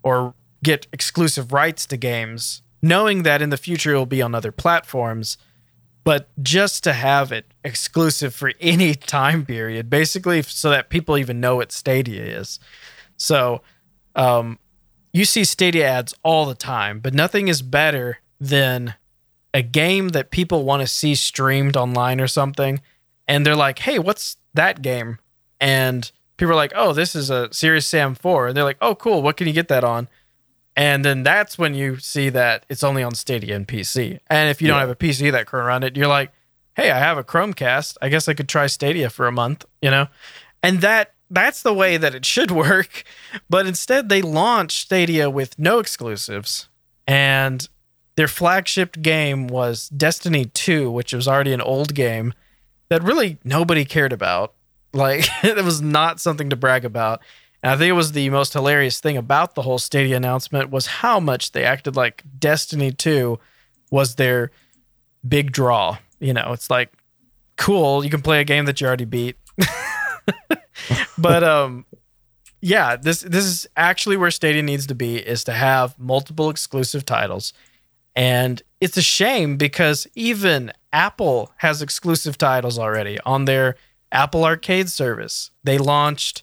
[0.02, 0.34] or
[0.64, 4.54] get exclusive rights to games, knowing that in the future it will be on other
[4.54, 5.38] platforms?
[6.04, 11.40] But just to have it exclusive for any time period, basically, so that people even
[11.40, 12.60] know what Stadia is.
[13.16, 13.62] So,
[14.16, 14.60] um,
[15.14, 18.96] you see Stadia ads all the time, but nothing is better than
[19.54, 22.82] a game that people want to see streamed online or something.
[23.28, 25.20] And they're like, hey, what's that game?
[25.60, 28.48] And people are like, oh, this is a Serious Sam 4.
[28.48, 29.22] And they're like, oh, cool.
[29.22, 30.10] What can you get that on?
[30.76, 34.20] And then that's when you see that it's only on Stadia and PC.
[34.28, 36.32] And if you don't have a PC that can run it, you're like,
[36.76, 37.98] hey, I have a Chromecast.
[38.02, 40.08] I guess I could try Stadia for a month, you know?
[40.64, 43.04] And that that's the way that it should work.
[43.50, 46.70] But instead they launched Stadia with no exclusives.
[47.06, 47.68] And
[48.16, 52.34] their flagship game was Destiny 2, which was already an old game
[52.90, 54.54] that really nobody cared about.
[54.94, 57.22] Like it was not something to brag about.
[57.64, 60.86] And I think it was the most hilarious thing about the whole Stadia announcement was
[60.86, 63.40] how much they acted like Destiny 2
[63.90, 64.52] was their
[65.26, 65.98] big draw.
[66.20, 66.92] You know, it's like
[67.56, 69.38] cool, you can play a game that you already beat.
[71.18, 71.86] but um
[72.60, 77.06] yeah, this this is actually where Stadia needs to be is to have multiple exclusive
[77.06, 77.54] titles.
[78.16, 83.76] And it's a shame because even Apple has exclusive titles already on their
[84.12, 85.52] Apple Arcade service.
[85.64, 86.43] They launched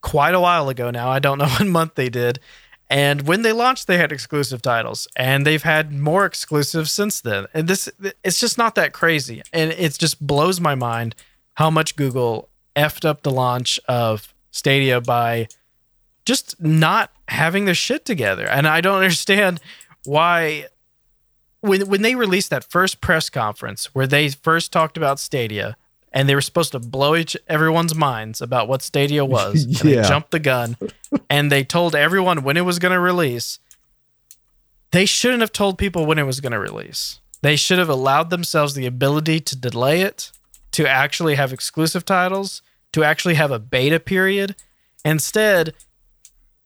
[0.00, 1.08] quite a while ago now.
[1.08, 2.40] I don't know what month they did.
[2.88, 7.46] And when they launched, they had exclusive titles, and they've had more exclusives since then.
[7.54, 7.88] And this,
[8.24, 9.42] it's just not that crazy.
[9.52, 11.14] And it just blows my mind
[11.54, 15.46] how much Google effed up the launch of Stadia by
[16.24, 18.48] just not having their shit together.
[18.48, 19.60] And I don't understand
[20.04, 20.66] why
[21.60, 25.76] when when they released that first press conference where they first talked about Stadia
[26.12, 30.02] and they were supposed to blow each everyone's minds about what Stadia was, and Yeah.
[30.02, 30.76] they jumped the gun
[31.28, 33.58] and they told everyone when it was going to release.
[34.92, 37.20] They shouldn't have told people when it was going to release.
[37.42, 40.30] They should have allowed themselves the ability to delay it,
[40.72, 42.60] to actually have exclusive titles,
[42.92, 44.56] to actually have a beta period.
[45.04, 45.74] Instead,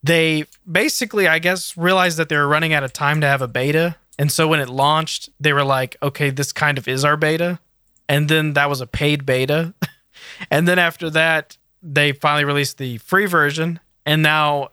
[0.03, 3.47] they basically, I guess, realized that they were running out of time to have a
[3.47, 3.95] beta.
[4.19, 7.59] And so when it launched, they were like, okay, this kind of is our beta.
[8.07, 9.73] And then that was a paid beta.
[10.51, 13.79] and then after that, they finally released the free version.
[14.05, 14.69] And now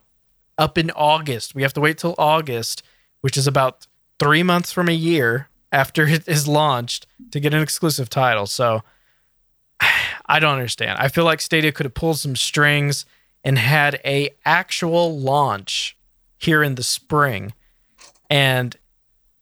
[0.59, 1.55] up in August.
[1.55, 2.83] We have to wait till August,
[3.21, 3.87] which is about
[4.19, 8.47] three months from a year after it is launched to get an exclusive title.
[8.47, 8.83] So
[10.27, 10.99] I don't understand.
[10.99, 13.05] I feel like Stadia could have pulled some strings
[13.45, 15.97] and had a actual launch
[16.39, 17.53] here in the spring.
[18.31, 18.77] And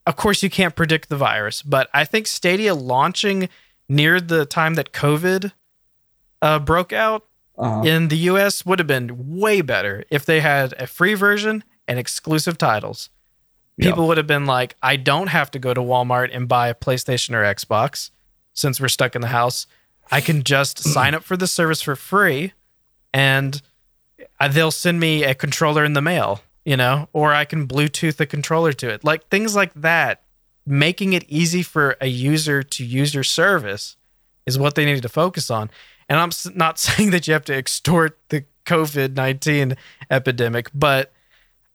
[0.07, 3.49] of course you can't predict the virus, but I think Stadia launching
[3.91, 5.53] near the time that COVID
[6.43, 7.27] uh, broke out
[7.59, 7.83] Uh-huh.
[7.83, 11.99] in the US would have been way better if they had a free version and
[11.99, 13.11] exclusive titles.
[13.77, 13.91] Yeah.
[13.91, 16.75] People would have been like, I don't have to go to Walmart and buy a
[16.75, 18.11] PlayStation or Xbox
[18.55, 19.67] since we're stuck in the house.
[20.11, 22.53] I can just sign up for the service for free
[23.13, 23.61] and
[24.39, 28.21] uh, they'll send me a controller in the mail, you know, or I can Bluetooth
[28.21, 29.05] a controller to it.
[29.05, 30.23] Like things like that,
[30.67, 33.97] making it easy for a user to use your service
[34.47, 35.71] is what they needed to focus on.
[36.09, 39.77] And I'm not saying that you have to extort the COVID 19
[40.11, 41.13] epidemic, but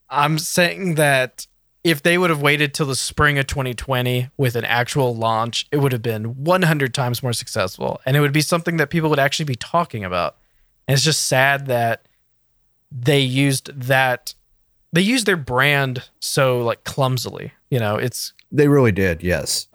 [0.08, 1.46] I'm saying that
[1.86, 5.76] if they would have waited till the spring of 2020 with an actual launch, it
[5.76, 8.00] would have been 100 times more successful.
[8.04, 10.36] And it would be something that people would actually be talking about.
[10.88, 12.08] And it's just sad that
[12.90, 14.34] they used that,
[14.92, 17.52] they used their brand so like clumsily.
[17.70, 19.66] You know, it's, They really did, yes.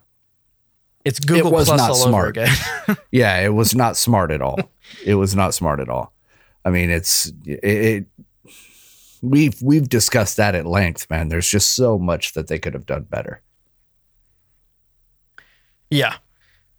[1.05, 2.37] it's Google was Plus not all smart.
[2.37, 2.55] over again.
[3.11, 4.59] Yeah, it was not smart at all.
[5.05, 6.13] it was not smart at all.
[6.63, 8.05] I mean, it's it, it.
[9.21, 11.27] We've we've discussed that at length, man.
[11.29, 13.41] There's just so much that they could have done better.
[15.89, 16.15] Yeah.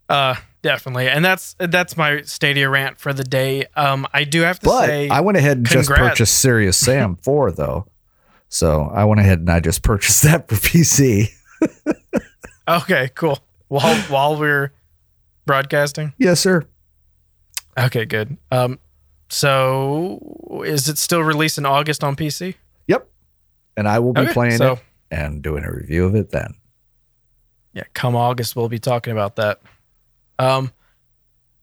[0.08, 1.08] Uh definitely.
[1.08, 3.66] And that's that's my Stadia rant for the day.
[3.76, 6.12] Um I do have to But say I went ahead and just congrats.
[6.14, 7.86] purchased Serious Sam 4 though.
[8.48, 11.30] So I went ahead and I just purchased that for PC.
[12.68, 13.38] Okay, cool.
[13.68, 14.72] While while we're
[15.46, 16.12] broadcasting.
[16.16, 16.64] Yes, sir.
[17.78, 18.36] Okay, good.
[18.50, 18.78] Um
[19.28, 22.54] so is it still released in August on PC?
[22.86, 23.08] Yep.
[23.76, 24.78] And I will be Okay, playing so it
[25.10, 26.54] and doing a review of it then.
[27.72, 29.60] yeah, come August we'll be talking about that.
[30.38, 30.70] Um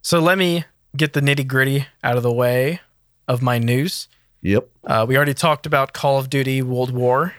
[0.01, 0.65] so let me
[0.97, 2.81] get the nitty-gritty out of the way
[3.27, 4.07] of my news.
[4.41, 4.67] Yep.
[4.85, 7.35] Uh, we already talked about Call of Duty World War.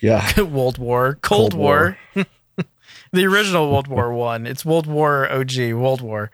[0.00, 0.40] Yeah.
[0.42, 1.98] World War, Cold, Cold War,
[3.12, 4.46] the original World War One.
[4.46, 6.30] It's World War OG, World War.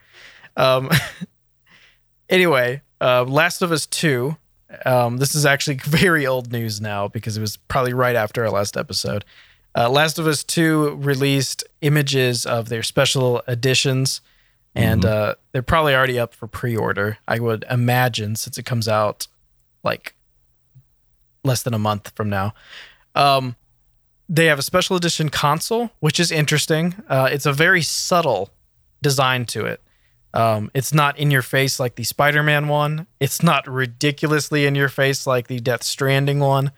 [0.57, 0.91] Um,
[2.29, 4.37] anyway, uh, Last of Us Two.
[4.87, 8.51] Um, this is actually very old news now because it was probably right after our
[8.51, 9.25] last episode.
[9.77, 14.21] Uh, Last of Us Two released images of their special editions,
[14.75, 17.19] and uh, they're probably already up for pre-order.
[17.29, 19.29] I would imagine since it comes out
[19.83, 20.15] like
[21.45, 22.55] less than a month from now.
[23.15, 23.57] Um,
[24.29, 26.95] they have a special edition console, which is interesting.
[27.09, 28.51] Uh, it's a very subtle
[29.03, 29.81] design to it.
[30.35, 33.07] Um, it's not in your face like the Spider Man one.
[33.21, 36.73] It's not ridiculously in your face like the Death Stranding one.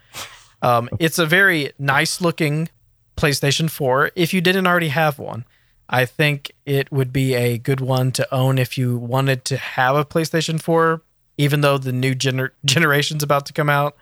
[0.63, 2.69] Um, it's a very nice looking
[3.17, 5.45] PlayStation 4 if you didn't already have one.
[5.89, 9.95] I think it would be a good one to own if you wanted to have
[9.95, 11.03] a PlayStation 4,
[11.39, 13.97] even though the new gener- generation's about to come out.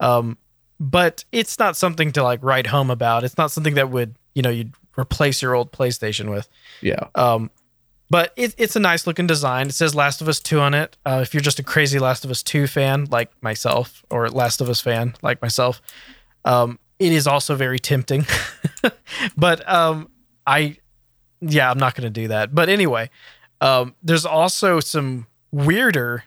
[0.00, 0.38] Um,
[0.80, 3.22] but it's not something to like write home about.
[3.22, 6.48] It's not something that would, you know, you'd replace your old PlayStation with.
[6.80, 7.08] Yeah.
[7.14, 7.50] Um,
[8.08, 9.68] but it, it's a nice looking design.
[9.68, 10.96] It says Last of Us 2 on it.
[11.06, 14.60] Uh, if you're just a crazy Last of Us 2 fan like myself, or Last
[14.60, 15.82] of Us fan like myself,
[16.46, 18.26] um, it is also very tempting.
[19.36, 20.10] but um,
[20.46, 20.78] I,
[21.40, 22.54] yeah, I'm not going to do that.
[22.54, 23.10] But anyway,
[23.60, 26.24] um, there's also some weirder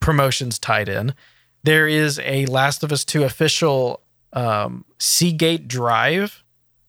[0.00, 1.14] promotions tied in.
[1.64, 4.00] There is a Last of Us 2 official
[4.32, 6.42] um, Seagate drive,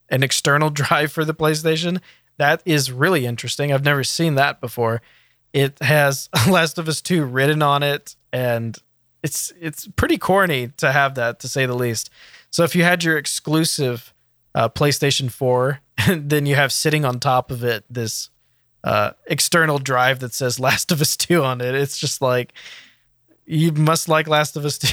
[0.09, 1.99] an external drive for the PlayStation.
[2.37, 3.71] That is really interesting.
[3.71, 5.01] I've never seen that before.
[5.51, 8.77] It has Last of Us 2 written on it, and
[9.21, 12.09] it's it's pretty corny to have that, to say the least.
[12.49, 14.13] So if you had your exclusive
[14.55, 18.29] uh, PlayStation 4, and then you have sitting on top of it this
[18.83, 22.53] uh, external drive that says Last of Us 2 on it, it's just like
[23.45, 24.87] you must like Last of Us 2.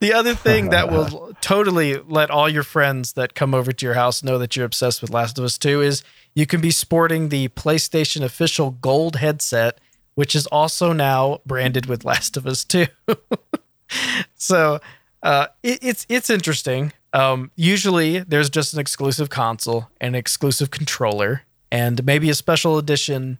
[0.00, 3.94] the other thing that will totally let all your friends that come over to your
[3.94, 6.02] house know that you're obsessed with Last of Us 2 is
[6.34, 9.78] you can be sporting the PlayStation official gold headset,
[10.14, 12.86] which is also now branded with Last of Us 2.
[14.34, 14.80] so
[15.22, 16.92] uh, it, it's it's interesting.
[17.12, 21.42] Um, usually there's just an exclusive console, an exclusive controller,
[21.72, 23.38] and maybe a special edition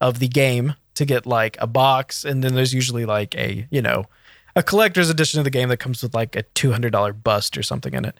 [0.00, 3.82] of the game to get like a box, and then there's usually like a you
[3.82, 4.06] know
[4.54, 7.56] a collector's edition of the game that comes with like a two hundred dollar bust
[7.56, 8.16] or something in it.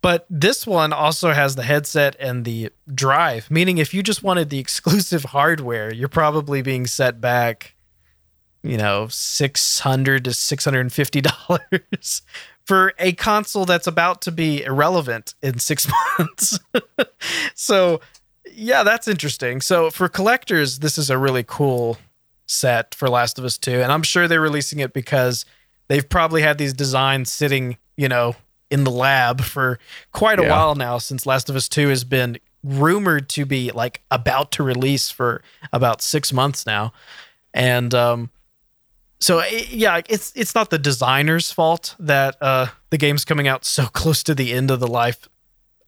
[0.00, 4.50] But this one also has the headset and the drive, meaning if you just wanted
[4.50, 7.74] the exclusive hardware, you're probably being set back,
[8.62, 12.22] you know, six hundred to six hundred and fifty dollars
[12.64, 16.60] for a console that's about to be irrelevant in six months.
[17.54, 18.00] so,
[18.54, 19.60] yeah, that's interesting.
[19.60, 21.98] So, for collectors, this is a really cool
[22.52, 23.80] set for Last of Us 2.
[23.82, 25.44] And I'm sure they're releasing it because
[25.88, 28.36] they've probably had these designs sitting, you know,
[28.70, 29.78] in the lab for
[30.12, 30.50] quite a Yeah.
[30.50, 34.62] while now since Last of Us 2 has been rumored to be like about to
[34.62, 36.92] release for about six months now.
[37.52, 38.30] And, um,
[39.20, 43.86] so yeah, it's it's not the designer's fault that uh, the game's coming out so
[43.92, 45.28] close to the end of the life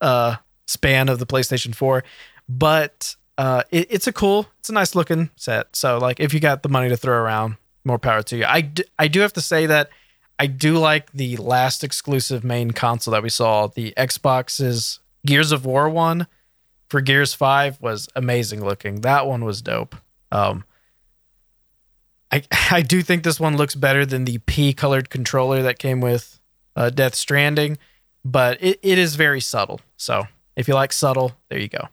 [0.00, 0.36] uh,
[0.68, 2.04] span of the PlayStation 4,
[2.48, 5.74] but uh, it, it's a cool, it's a nice looking set.
[5.74, 8.44] So like, if you got the money to throw around, more power to you.
[8.46, 9.90] I d- I do have to say that
[10.38, 15.64] I do like the last exclusive main console that we saw, the Xbox's Gears of
[15.64, 16.26] War one
[16.88, 19.02] for Gears Five was amazing looking.
[19.02, 19.96] That one was dope.
[20.32, 20.64] Um,
[22.32, 26.00] I I do think this one looks better than the P colored controller that came
[26.00, 26.40] with
[26.76, 27.78] uh, Death Stranding,
[28.24, 29.80] but it, it is very subtle.
[29.96, 31.88] So if you like subtle, there you go.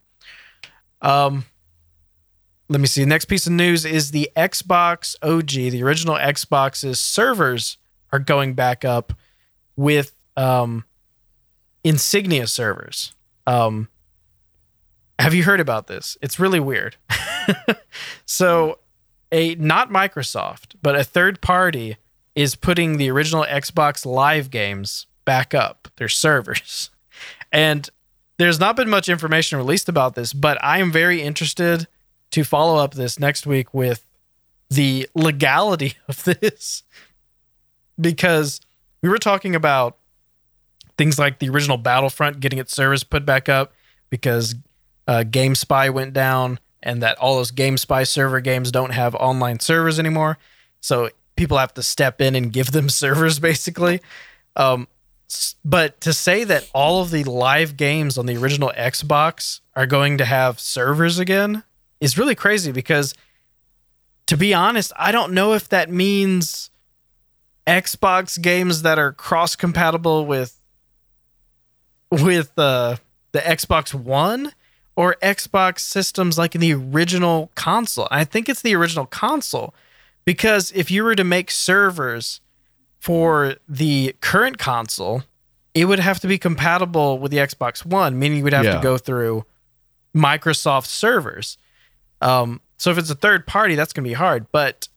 [1.01, 1.45] Um,
[2.69, 3.03] let me see.
[3.05, 7.77] Next piece of news is the Xbox OG, the original Xbox's servers
[8.11, 9.13] are going back up
[9.75, 10.85] with um,
[11.83, 13.13] Insignia servers.
[13.45, 13.89] Um,
[15.19, 16.17] have you heard about this?
[16.21, 16.95] It's really weird.
[18.25, 18.79] so,
[19.31, 21.97] a not Microsoft, but a third party
[22.35, 26.89] is putting the original Xbox Live games back up, their servers.
[27.53, 27.89] And
[28.37, 31.87] there's not been much information released about this, but I am very interested
[32.31, 34.05] to follow up this next week with
[34.69, 36.83] the legality of this
[37.99, 38.61] because
[39.01, 39.97] we were talking about
[40.97, 43.73] things like the original Battlefront getting its service put back up
[44.09, 44.55] because
[45.07, 49.99] uh, GameSpy went down and that all those GameSpy server games don't have online servers
[49.99, 50.37] anymore.
[50.79, 54.01] So people have to step in and give them servers basically.
[54.55, 54.87] Um,
[55.63, 60.17] but to say that all of the live games on the original Xbox are going
[60.17, 61.63] to have servers again
[61.99, 63.13] is really crazy because
[64.27, 66.69] to be honest, I don't know if that means
[67.67, 70.59] Xbox games that are cross compatible with
[72.09, 72.97] with uh,
[73.31, 74.53] the Xbox One
[74.95, 78.07] or Xbox systems like in the original console.
[78.11, 79.73] I think it's the original console
[80.25, 82.41] because if you were to make servers
[83.01, 85.23] for the current console,
[85.73, 88.75] it would have to be compatible with the Xbox One, meaning you would have Yeah.
[88.75, 89.43] to go through
[90.15, 91.57] Microsoft servers.
[92.21, 94.45] Um, so if it's a third party, that's going to be hard.
[94.51, 94.87] But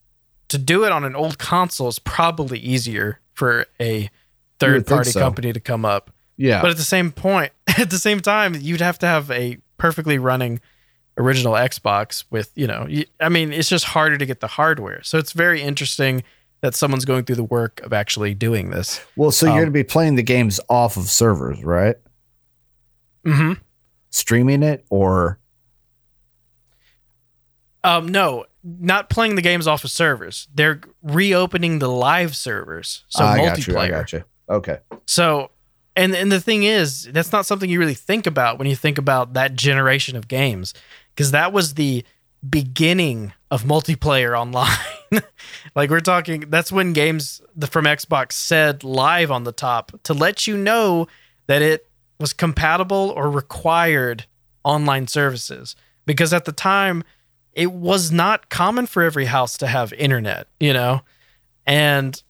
[0.48, 4.10] to do it on an old console is probably easier for a
[4.58, 5.20] third party so.
[5.20, 6.10] company to come up.
[6.36, 6.60] Yeah.
[6.60, 10.18] But at the same point, at the same time, you'd have to have a perfectly
[10.18, 10.60] running
[11.16, 12.86] original Xbox with, you know,
[13.18, 15.02] I mean, it's just harder to get the hardware.
[15.04, 16.22] So it's very interesting
[16.60, 19.00] that someone's going through the work of actually doing this.
[19.16, 21.96] well, so you're um, going to be playing the games off of servers, right?
[23.26, 23.54] Mm-hmm.
[24.10, 25.38] Streaming it or
[27.82, 30.48] Um, no, not playing the games off of servers.
[30.54, 33.46] They're reopening the live servers, so I multiplayer.
[33.46, 33.78] got you.
[33.78, 34.24] I got you.
[34.48, 34.78] Okay.
[35.06, 35.50] So,
[35.96, 38.96] and and the thing is, that's not something you really think about when you think
[38.96, 40.72] about that generation of games,
[41.14, 42.04] because that was the
[42.48, 45.22] beginning of multiplayer online.
[45.76, 47.40] like we're talking, that's when games
[47.70, 51.06] from Xbox said live on the top to let you know
[51.46, 51.86] that it
[52.18, 54.26] was compatible or required
[54.64, 55.76] online services.
[56.04, 57.04] Because at the time,
[57.52, 61.02] it was not common for every house to have internet, you know,
[61.64, 62.20] and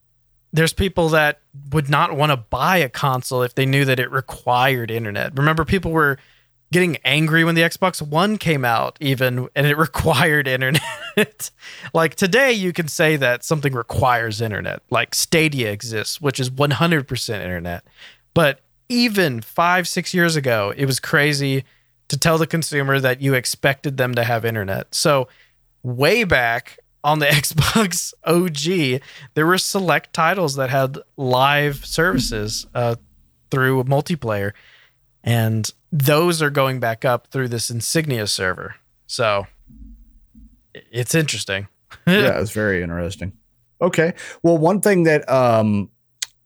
[0.53, 4.11] there's people that would not want to buy a console if they knew that it
[4.11, 5.37] required internet.
[5.39, 6.19] Remember, people were
[6.75, 10.83] getting angry when the Xbox One came out, even, and it required internet.
[11.95, 17.35] like today, you can say that something requires internet, like Stadia exists, which is 100%
[17.35, 17.85] internet.
[18.35, 21.63] But even five, six years ago, it was crazy
[22.09, 24.93] to tell the consumer that you expected them to have internet.
[24.97, 25.29] So,
[25.85, 29.01] way back on the Xbox OG,
[29.35, 32.97] there were select titles that had live services uh,
[33.53, 34.55] through multiplayer,
[35.25, 38.77] and those are going back up through this Insignia server.
[39.07, 39.47] So
[40.75, 41.67] it's interesting.
[42.07, 43.33] yeah, it's very interesting.
[43.81, 44.13] Okay.
[44.43, 45.91] Well, one thing that um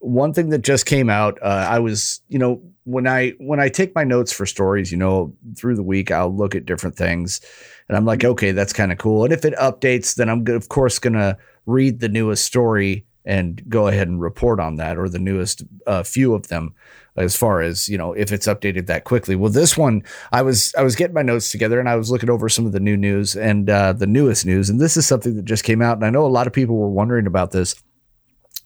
[0.01, 3.69] one thing that just came out, uh, I was, you know, when I when I
[3.69, 7.41] take my notes for stories, you know, through the week, I'll look at different things,
[7.89, 9.25] and I'm like, okay, that's kind of cool.
[9.25, 13.89] And if it updates, then I'm of course gonna read the newest story and go
[13.89, 16.75] ahead and report on that, or the newest uh, few of them,
[17.15, 19.37] as far as you know, if it's updated that quickly.
[19.37, 20.03] Well, this one,
[20.33, 22.73] I was I was getting my notes together and I was looking over some of
[22.73, 25.83] the new news and uh, the newest news, and this is something that just came
[25.83, 27.77] out, and I know a lot of people were wondering about this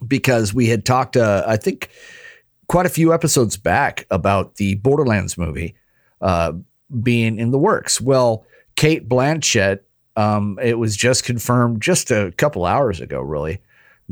[0.07, 1.17] because we had talked.
[1.17, 1.91] Uh, I think
[2.69, 5.75] quite a few episodes back about the Borderlands movie
[6.21, 6.53] uh,
[7.03, 8.01] being in the works.
[8.01, 8.47] Well,
[8.77, 9.81] Cate Blanchett,
[10.17, 13.61] um, it was just confirmed just a couple hours ago, really,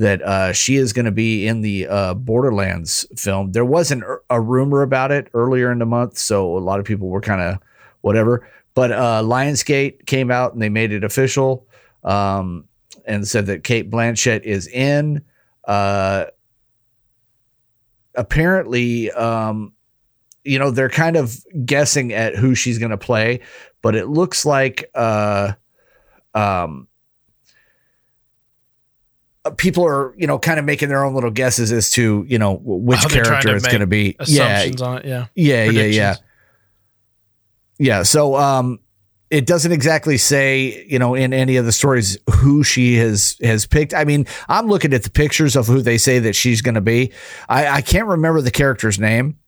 [0.01, 3.53] that uh, she is going to be in the uh, Borderlands film.
[3.53, 6.87] There was an, a rumor about it earlier in the month, so a lot of
[6.87, 7.59] people were kind of
[8.01, 8.49] whatever.
[8.73, 11.67] But uh, Lionsgate came out and they made it official
[12.03, 12.65] um,
[13.05, 15.23] and said that Cate Blanchett is in.
[15.67, 16.25] Uh,
[18.15, 19.75] apparently, um,
[20.45, 21.37] you know, they're kind of
[21.67, 23.41] guessing at who she's going to play,
[23.83, 25.53] but it looks like uh,
[26.35, 26.89] um,
[29.57, 32.61] people are, you know, kind of making their own little guesses as to, you know,
[32.63, 34.17] which Oh, character to it's going to be.
[34.27, 35.27] Yeah, Assumptions on it, yeah.
[35.35, 36.15] yeah, yeah, yeah.
[37.79, 38.03] Yeah.
[38.03, 38.81] So um
[39.31, 43.65] it doesn't exactly say, you know, in any of the stories who she has has
[43.65, 43.95] picked.
[43.95, 47.13] I mean, I'm looking at the pictures of who they say that she's gonna be.
[47.49, 49.39] I, I can't remember the character's name.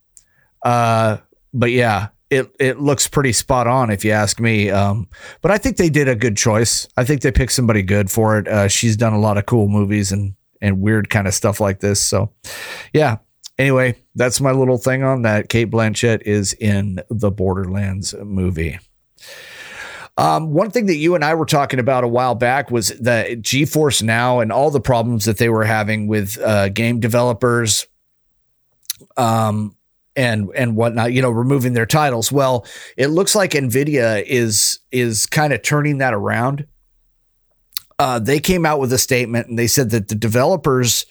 [0.63, 1.19] Uh
[1.53, 4.71] but yeah, it it looks pretty spot on if you ask me.
[4.71, 5.09] Um
[5.41, 6.89] but I think they did a good choice.
[6.97, 8.49] I think they picked somebody good for it.
[8.49, 11.81] Uh she's done a lot of cool movies and and weird kind of stuff like
[11.81, 12.03] this.
[12.03, 12.33] So
[12.93, 13.19] yeah,
[13.59, 15.49] anyway, that's my little thing on that.
[15.49, 18.79] Cate Blanchett is in the Borderlands movie.
[20.19, 23.39] Um, one thing that you and I were talking about a while back was the
[23.41, 27.87] GeForce Now and all the problems that they were having with uh, game developers,
[29.17, 29.75] um,
[30.17, 31.13] and and whatnot.
[31.13, 32.31] You know, removing their titles.
[32.31, 36.67] Well, it looks like Nvidia is is kind of turning that around.
[37.99, 41.07] Uh, they came out with a statement and they said that the developers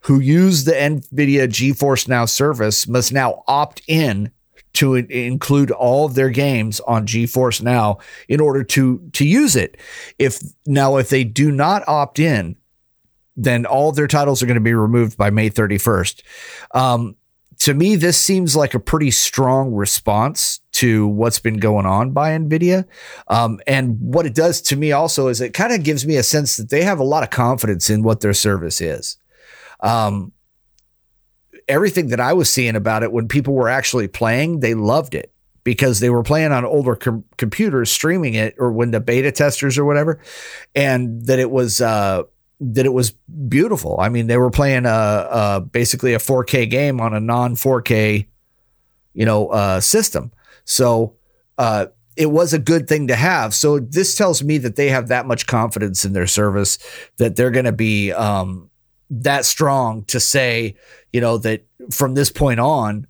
[0.00, 4.30] who use the NVIDIA GeForce Now service must now opt in
[4.74, 9.56] to in- include all of their games on GeForce Now in order to to use
[9.56, 9.76] it.
[10.18, 12.56] If now if they do not opt in,
[13.36, 16.22] then all their titles are going to be removed by May 31st.
[16.72, 17.16] Um,
[17.60, 22.30] to me, this seems like a pretty strong response to what's been going on by
[22.30, 22.84] NVIDIA.
[23.26, 26.22] Um, and what it does to me also is it kind of gives me a
[26.22, 29.16] sense that they have a lot of confidence in what their service is
[29.80, 30.32] um,
[31.68, 35.32] everything that I was seeing about it when people were actually playing, they loved it
[35.64, 39.76] because they were playing on older com- computers, streaming it, or when the beta testers
[39.76, 40.20] or whatever,
[40.74, 42.22] and that it was uh,
[42.60, 43.12] that it was
[43.48, 43.98] beautiful.
[44.00, 48.26] I mean, they were playing a, a basically a 4K game on a non 4K,
[49.14, 50.32] you know, uh, system.
[50.64, 51.14] So.
[51.56, 51.86] Uh,
[52.16, 53.54] it was a good thing to have.
[53.54, 56.76] So this tells me that they have that much confidence in their service
[57.18, 58.70] that they're going to be um,
[59.10, 60.76] that strong to say,
[61.12, 63.06] you know, that from this point on,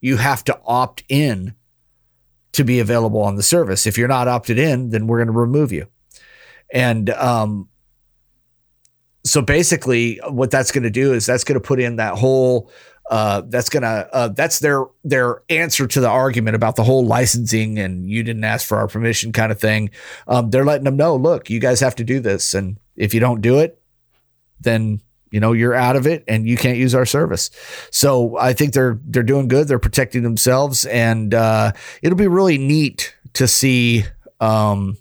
[0.00, 1.54] you have to opt in
[2.52, 3.86] to be available on the service.
[3.86, 5.86] If you're not opted in, then we're going to remove you.
[6.72, 7.68] And um,
[9.24, 12.70] so basically, what that's going to do is that's going to put in that whole.
[13.10, 17.78] Uh, that's gonna uh, that's their their answer to the argument about the whole licensing
[17.78, 19.90] and you didn't ask for our permission kind of thing.
[20.28, 23.20] Um, they're letting them know, look, you guys have to do this, and if you
[23.20, 23.82] don't do it,
[24.60, 25.00] then
[25.32, 27.50] you know you're out of it and you can't use our service
[27.90, 32.58] so i think they're they're doing good they're protecting themselves and uh, it'll be really
[32.58, 34.04] neat to see
[34.40, 34.96] um,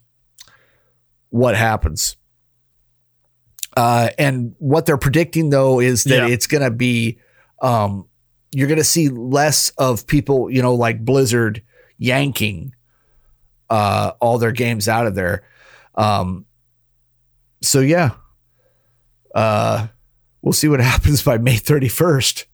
[1.29, 2.15] what happens
[3.77, 6.33] uh, and what they're predicting though is that Yeah.
[6.33, 7.19] it's going to be
[7.61, 8.07] um,
[8.53, 11.61] you're going to see less of people you know like blizzard
[11.97, 12.73] yanking
[13.69, 15.43] uh, all their games out of there
[15.95, 16.45] um,
[17.61, 18.11] so yeah
[19.35, 19.87] uh,
[20.41, 22.45] we'll see what happens by May 31st.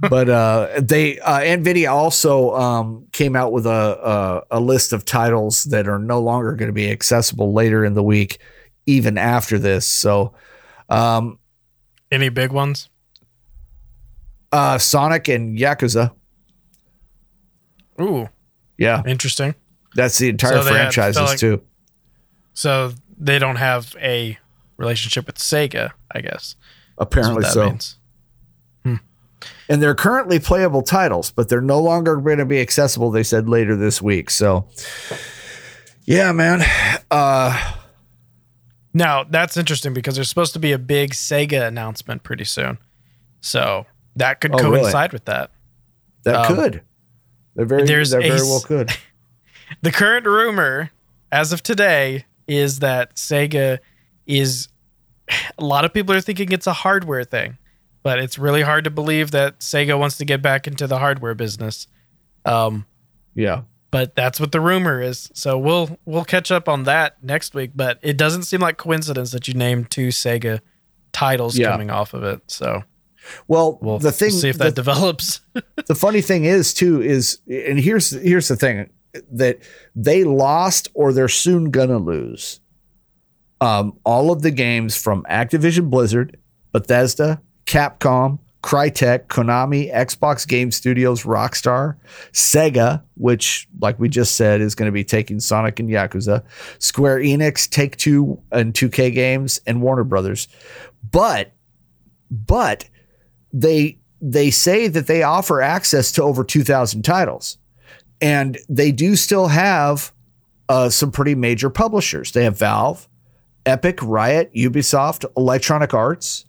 [0.10, 5.04] but uh, they uh, Nvidia also um, came out with a, a a list of
[5.04, 8.38] titles that are no longer going to be accessible later in the week,
[8.86, 9.86] even after this.
[9.86, 10.34] So,
[10.88, 11.38] um,
[12.10, 12.88] Any big ones?
[14.52, 16.12] uh, Sonic and Yakuza,
[18.00, 18.28] Ooh,
[18.78, 19.54] yeah, interesting.
[19.94, 21.62] that's the entire So they had- franchises like- too.
[22.54, 24.38] So they don't have a
[24.76, 26.56] relationship with Sega, I guess.
[26.98, 27.66] Apparently so.
[27.66, 27.96] means.
[29.68, 33.10] and they're currently playable titles, but they're no longer going to be accessible.
[33.10, 34.28] They said later this week.
[34.30, 34.68] So,
[36.04, 36.62] yeah, man.
[37.10, 37.58] Uh,
[38.94, 42.78] Now that's interesting because there's supposed to be a big Sega announcement pretty soon,
[43.40, 43.86] so
[44.16, 44.80] that could Oh, really?
[44.82, 45.50] coincide with that.
[46.24, 46.82] that Um, could.
[47.54, 47.84] They're very.
[47.84, 48.90] there's a very s- well could.
[49.80, 50.90] The current rumor,
[51.30, 53.78] as of today, is that Sega
[54.26, 54.68] is.
[55.56, 57.56] A lot of people are thinking it's a hardware thing,
[58.02, 61.34] but it's really hard to believe that Sega wants to get back into the hardware
[61.34, 61.86] business.
[62.44, 62.84] Um,
[63.34, 63.62] Yeah.
[63.92, 65.30] But that's what the rumor is.
[65.34, 67.70] So we'll we'll catch up on that next week.
[67.76, 70.58] But it doesn't seem like coincidence that you named two Sega
[71.12, 71.70] titles Yeah.
[71.70, 72.40] coming off of it.
[72.48, 72.82] So
[73.46, 75.40] Well, We'll, the thing, we'll see if the, that develops.
[75.86, 78.90] the funny thing is too is, and here's here's the thing
[79.30, 79.58] that
[79.94, 82.58] they lost or they're soon gonna lose.
[83.60, 86.36] Um, all of the games from Activision Blizzard,
[86.72, 91.96] Bethesda, Capcom, Crytek, Konami, Xbox Game Studios, Rockstar,
[92.32, 96.44] Sega, which, like we just said, is going to be taking Sonic and Yakuza,
[96.78, 100.48] Square Enix, Take Two, and 2K Games, and Warner Brothers.
[101.10, 101.52] But,
[102.30, 102.88] but
[103.52, 107.58] they they say that they offer access to over 2,000 titles,
[108.20, 110.12] and they do still have
[110.68, 112.30] uh, some pretty major publishers.
[112.30, 113.08] They have Valve,
[113.66, 116.44] Epic, Riot, Ubisoft, Electronic Arts.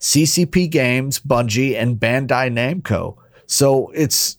[0.00, 3.16] CCP Games, Bungie, and Bandai Namco.
[3.46, 4.38] So it's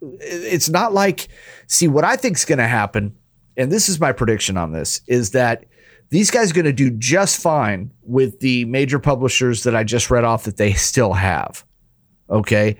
[0.00, 1.28] it's not like
[1.66, 3.16] see what I think is going to happen,
[3.56, 5.64] and this is my prediction on this is that
[6.10, 10.10] these guys are going to do just fine with the major publishers that I just
[10.10, 11.64] read off that they still have.
[12.30, 12.78] Okay,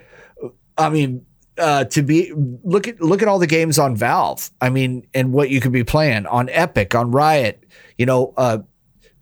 [0.76, 1.24] I mean.
[1.60, 4.48] Uh, to be look at look at all the games on Valve.
[4.60, 7.64] I mean, and what you could be playing on Epic, on Riot.
[7.96, 8.58] You know, uh,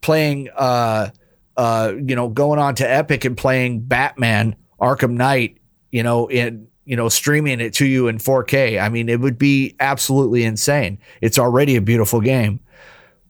[0.03, 1.09] playing uh,
[1.57, 5.59] uh, you know, going on to Epic and playing Batman Arkham Knight,
[5.91, 8.81] you know, in you know, streaming it to you in 4K.
[8.81, 10.99] I mean, it would be absolutely insane.
[11.21, 12.61] It's already a beautiful game.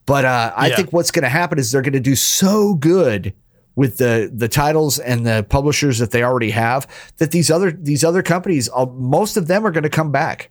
[0.05, 0.77] But uh, I Yeah.
[0.77, 3.33] think what's going to happen is they're going to do so good
[3.74, 8.05] with the the titles and the publishers that they already have that these other these
[8.05, 10.51] other companies, uh, most of them are going to come back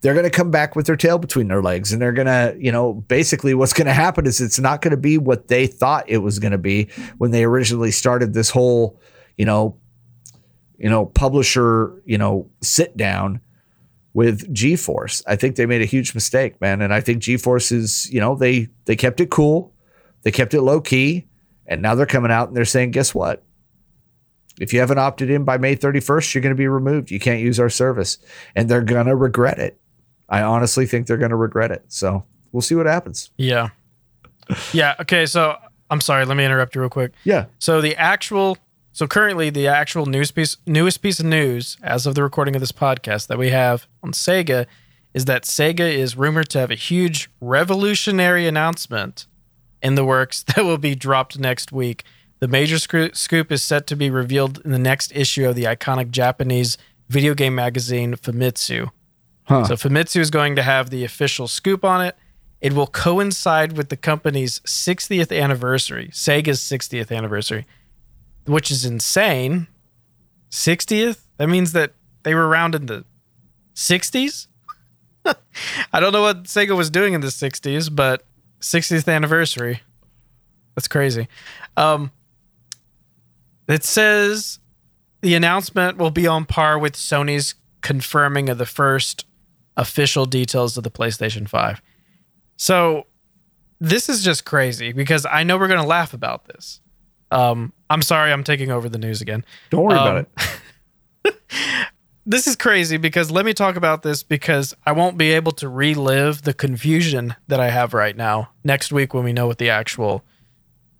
[0.00, 2.56] they're going to come back with their tail between their legs and they're going to,
[2.58, 5.66] you know, basically what's going to happen is it's not going to be what they
[5.66, 9.00] thought it was going to be when they originally started this whole,
[9.36, 9.76] you know,
[10.78, 13.40] you know, publisher, you know, sit down
[14.14, 15.22] with GeForce.
[15.26, 18.34] I think they made a huge mistake, man, and I think GeForce is, you know,
[18.34, 19.72] they they kept it cool.
[20.22, 21.28] They kept it low key,
[21.66, 23.42] and now they're coming out and they're saying, "Guess what?
[24.60, 27.10] If you haven't opted in by May 31st, you're going to be removed.
[27.10, 28.18] You can't use our service.
[28.54, 29.78] And they're going to regret it.
[30.28, 31.84] I honestly think they're going to regret it.
[31.88, 33.30] So we'll see what happens.
[33.36, 33.70] yeah.
[34.72, 34.94] Yeah.
[35.00, 35.24] Okay.
[35.26, 35.56] So
[35.90, 36.24] I'm sorry.
[36.24, 37.12] Let me interrupt you real quick.
[37.24, 37.46] Yeah.
[37.58, 38.58] So the actual,
[38.92, 42.60] so currently the actual news piece, newest piece of news as of the recording of
[42.60, 44.66] this podcast that we have on Sega
[45.14, 49.26] is that Sega is rumored to have a huge revolutionary announcement
[49.82, 52.04] in the works that will be dropped next week.
[52.42, 55.62] The major scoo- scoop is set to be revealed in the next issue of the
[55.62, 56.76] iconic Japanese
[57.08, 58.90] video game magazine Famitsu.
[59.44, 59.64] Huh.
[59.64, 62.16] So Famitsu is going to have the official scoop on it.
[62.60, 67.64] It will coincide with the company's 60th anniversary, Sega's 60th anniversary,
[68.44, 69.68] which is insane.
[70.50, 71.20] 60th?
[71.36, 71.92] That means that
[72.24, 73.04] they were around in the
[73.76, 74.48] 60s?
[75.92, 78.24] I don't know what Sega was doing in the 60s, but
[78.60, 79.82] 60th anniversary.
[80.74, 81.28] That's crazy.
[81.76, 82.10] Um,
[83.68, 84.58] it says
[85.20, 89.24] the announcement will be on par with Sony's confirming of the first
[89.76, 91.80] official details of the PlayStation 5.
[92.56, 93.06] So
[93.80, 96.80] this is just crazy because I know we're going to laugh about this.
[97.30, 99.44] Um, I'm sorry, I'm taking over the news again.
[99.70, 100.28] Don't worry Um, about
[101.24, 101.34] it.
[102.24, 105.68] This is crazy because let me talk about this because I won't be able to
[105.68, 109.70] relive the confusion that I have right now next week when we know what the
[109.70, 110.24] actual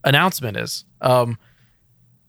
[0.03, 0.85] announcement is.
[1.01, 1.39] Um,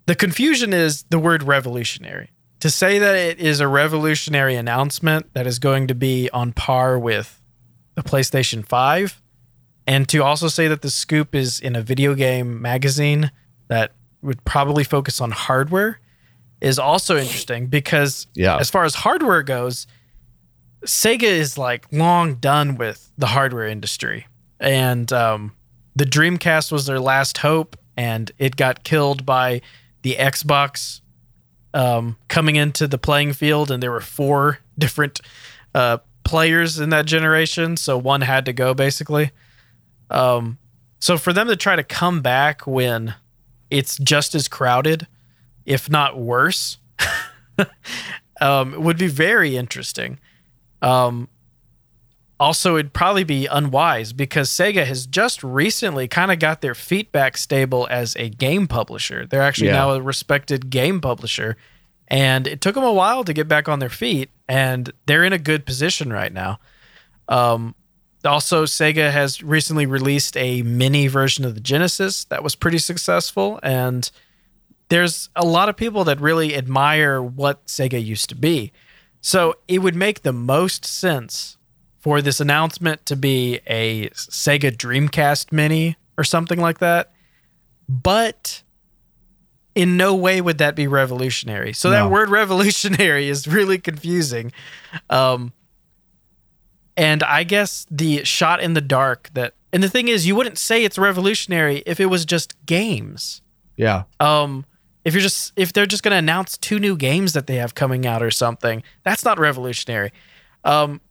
[0.06, 2.30] the confusion is the word revolutionary.
[2.60, 6.98] To say that it is a revolutionary announcement that is going to be on par
[6.98, 7.42] with
[7.96, 9.22] the PlayStation 5,
[9.86, 13.32] and to also say that the scoop is in a video game magazine
[13.68, 13.92] that
[14.22, 16.00] would probably focus on hardware
[16.62, 18.56] is also interesting because Yeah.
[18.58, 19.86] as far as hardware goes,
[20.86, 24.28] Sega is like long done with the hardware industry.
[24.62, 25.54] And um,
[25.96, 29.60] the Dreamcast was their last hope, and it got killed by
[30.04, 31.02] the Xbox
[31.74, 35.20] um, coming into the playing field, and there were four different
[35.74, 39.32] uh, players in that generation, so one had to go basically.
[40.10, 40.58] Um,
[41.00, 43.16] so for them to try to come back when
[43.70, 45.08] it's just as crowded,
[45.66, 46.78] if not worse,
[48.42, 50.20] um, would be very interesting.
[50.82, 51.28] Um,
[52.44, 57.10] also, it'd probably be unwise because Sega has just recently kind of got their feet
[57.14, 59.26] back stable as a game publisher.
[59.26, 59.76] They're actually Yeah.
[59.78, 61.56] now a respected game publisher,
[62.10, 65.32] and it took them a while to get back on their feet, and they're in
[65.32, 66.60] a good position right now.
[67.30, 67.76] Um,
[68.26, 73.58] also, Sega has recently released a mini version of the Genesis that was pretty successful,
[73.64, 74.12] and
[74.90, 78.74] there's a lot of people that really admire what Sega used to be.
[79.22, 81.58] So it would make the most sense
[82.04, 87.14] for this announcement to be a Sega Dreamcast mini or something like that.
[87.88, 88.62] But
[89.74, 91.72] in no way would that be revolutionary.
[91.72, 91.96] So No.
[91.96, 94.52] that word revolutionary is really confusing.
[95.10, 95.54] Um,
[96.98, 100.58] and I guess the shot in the dark that, and the thing is, you wouldn't
[100.58, 103.42] say it's revolutionary if it was just games.
[103.78, 104.04] Yeah.
[104.20, 104.66] Um,
[105.06, 107.74] if you're just if they're just going to announce two new games that they have
[107.76, 110.12] coming out or something, that's not revolutionary.
[110.66, 111.02] Um,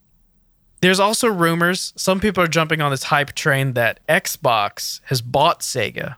[0.82, 1.92] there's also rumors.
[1.96, 6.16] Some people are jumping on this hype train that Xbox has bought Sega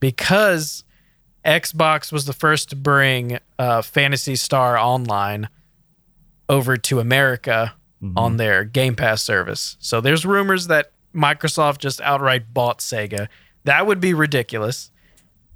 [0.00, 0.82] because
[1.44, 5.48] Xbox was the first to bring uh, Phantasy Star Online
[6.48, 7.74] over to America
[8.16, 9.76] on their Game Pass service.
[9.80, 13.28] So there's rumors that Microsoft just outright bought Sega.
[13.64, 14.90] That would be ridiculous.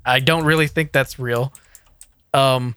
[0.05, 1.53] I don't really think that's real.
[2.35, 2.75] Um,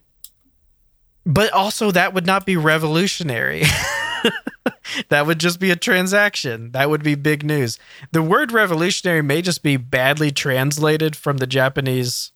[1.25, 3.63] but also that would not be revolutionary.
[5.09, 6.71] that would just be a transaction.
[6.71, 7.79] That would be big news.
[8.11, 12.31] The word revolutionary may just be badly translated from the Japanese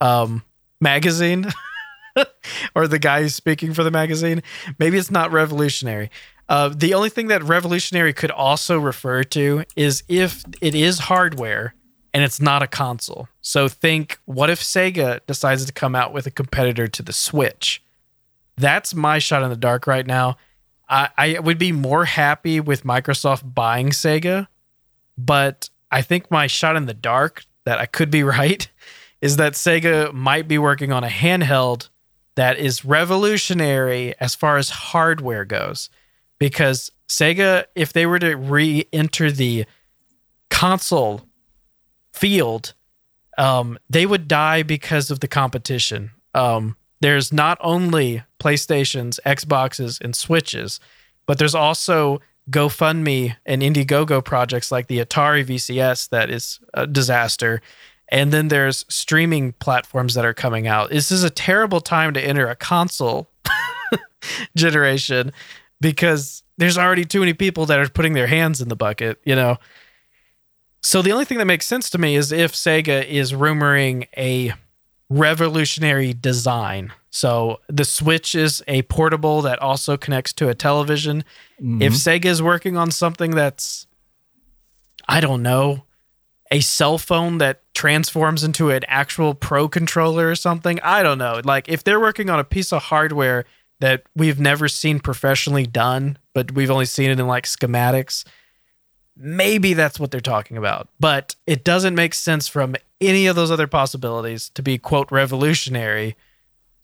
[0.00, 0.44] um,
[0.80, 1.46] magazine
[2.74, 4.42] or the guy who's speaking for the magazine.
[4.78, 6.10] Maybe it's not revolutionary.
[6.48, 11.74] Uh, the only thing that revolutionary could also refer to is if it is hardware
[12.14, 13.28] and it's not a console.
[13.42, 17.82] So think what if Sega decides to come out with a competitor to the Switch?
[18.56, 20.36] That's my shot in the dark right now.
[20.88, 24.48] I, I would be more happy with Microsoft buying Sega,
[25.16, 28.68] but I think my shot in the dark that I could be right
[29.20, 31.88] is that Sega might be working on a handheld
[32.36, 35.90] that is revolutionary as far as hardware goes.
[36.38, 39.66] Because Sega, if they were to re enter the
[40.50, 41.22] console
[42.12, 42.74] field,
[43.36, 46.12] um, they would die because of the competition.
[46.34, 50.80] Um, there's not only PlayStations, Xboxes, and Switches,
[51.26, 52.20] but there's also
[52.50, 57.60] GoFundMe and Indiegogo projects like the Atari VCS that is a disaster.
[58.10, 60.90] And then there's streaming platforms that are coming out.
[60.90, 63.28] This is a terrible time to enter a console
[64.56, 65.32] generation
[65.80, 69.36] because there's already too many people that are putting their hands in the bucket, you
[69.36, 69.58] know.
[70.82, 74.54] So the only thing that makes sense to me is if Sega is rumoring a
[75.10, 76.92] revolutionary design.
[77.10, 81.24] So the Switch is a portable that also connects to a television.
[81.60, 81.82] Mm-hmm.
[81.82, 83.86] If Sega is working on something that's
[85.08, 85.84] I don't know,
[86.50, 91.40] a cell phone that transforms into an actual pro controller or something, I don't know.
[91.44, 93.44] Like if they're working on a piece of hardware
[93.80, 98.24] that we've never seen professionally done, but we've only seen it in like schematics,
[99.16, 100.88] maybe that's what they're talking about.
[101.00, 106.16] But it doesn't make sense from any of those other possibilities to be quote revolutionary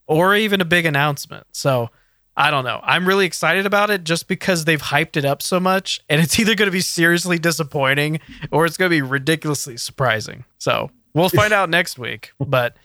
[0.06, 1.46] or even a big announcement.
[1.52, 1.90] So
[2.36, 2.80] I don't know.
[2.82, 6.38] I'm really excited about it just because they've hyped it up so much and it's
[6.38, 10.44] either going to be seriously disappointing or it's going to be ridiculously surprising.
[10.58, 12.32] So we'll find out next week.
[12.40, 12.76] But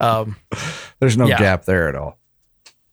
[0.00, 0.36] um
[1.00, 1.38] There's no Yeah.
[1.38, 2.18] gap there at all.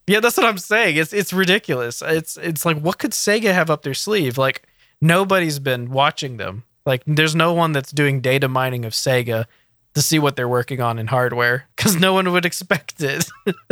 [0.08, 0.98] yeah, that's what I'm saying.
[0.98, 2.02] It's it's ridiculous.
[2.06, 4.38] It's it's like what could Sega have up their sleeve?
[4.38, 4.64] Like
[5.02, 6.64] nobody's been watching them.
[6.86, 9.46] Like there's no one that's doing data mining of Sega
[9.94, 13.30] to see what they're working on in hardware because no one would expect it.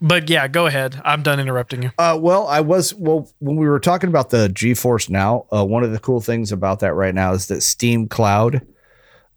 [0.00, 1.00] But yeah, go ahead.
[1.04, 1.90] I'm done interrupting you.
[1.98, 5.46] Uh, well, I was well when we were talking about the GeForce Now.
[5.52, 8.64] Uh, one of the cool things about that right now is that Steam Cloud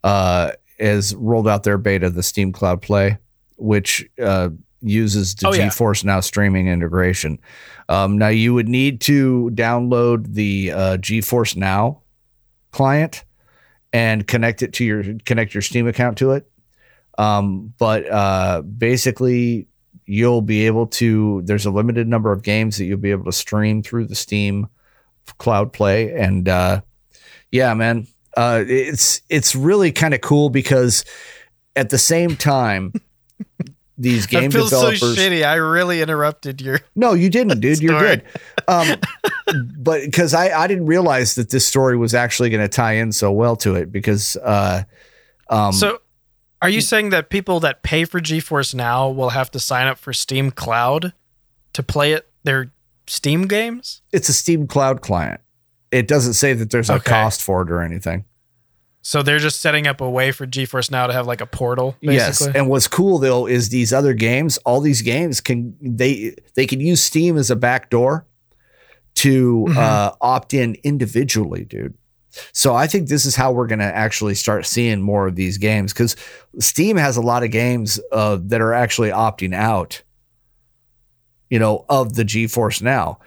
[0.04, 3.18] uh, has rolled out their beta, the Steam Cloud Play,
[3.56, 4.50] which uh,
[4.86, 5.68] uses the Oh, yeah.
[5.68, 7.38] GeForce Now streaming integration.
[7.88, 12.02] Um, now you would need to download the uh, GeForce Now
[12.72, 13.24] client
[13.92, 16.50] and connect it to your connect your Steam account to it.
[17.18, 19.68] Um, but uh, basically,
[20.04, 21.42] you'll be able to.
[21.44, 24.68] There's a limited number of games that you'll be able to stream through the Steam
[25.38, 26.82] Cloud Play, and uh,
[27.50, 28.06] yeah, man,
[28.36, 31.04] uh, it's it's really kind of cool because
[31.74, 32.92] at the same time.
[33.98, 35.00] These game I feel developers.
[35.00, 35.46] so shitty.
[35.46, 36.80] I really interrupted your.
[36.94, 37.80] No, you didn't, dude.
[37.80, 38.22] You're good.
[38.68, 38.88] Um,
[39.78, 43.12] but because I, I didn't realize that this story was actually going to tie in
[43.12, 44.84] so well to it because uh,
[45.48, 46.00] um, So,
[46.60, 49.98] are you saying that people that pay for GeForce Now will have to sign up
[49.98, 51.12] for Steam Cloud
[51.72, 52.72] to play it their
[53.06, 54.02] Steam games?
[54.12, 55.40] it's a Steam Cloud client.
[55.90, 58.24] It doesn't say that there's a cost for it or anything.
[59.08, 61.92] So they're just setting up a way for GeForce Now to have like a portal,
[62.00, 62.16] Basically.
[62.16, 64.58] Yes, and what's cool though is these other games.
[64.64, 68.26] All these games can they they can use Steam as a backdoor
[69.16, 69.76] to Mhm.
[69.76, 71.94] uh, opt in individually, dude.
[72.52, 75.56] So I think this is how we're going to actually start seeing more of these
[75.56, 76.16] games because
[76.58, 80.02] Steam has a lot of games uh, that are actually opting out.
[81.48, 83.20] You know, of the GeForce Now,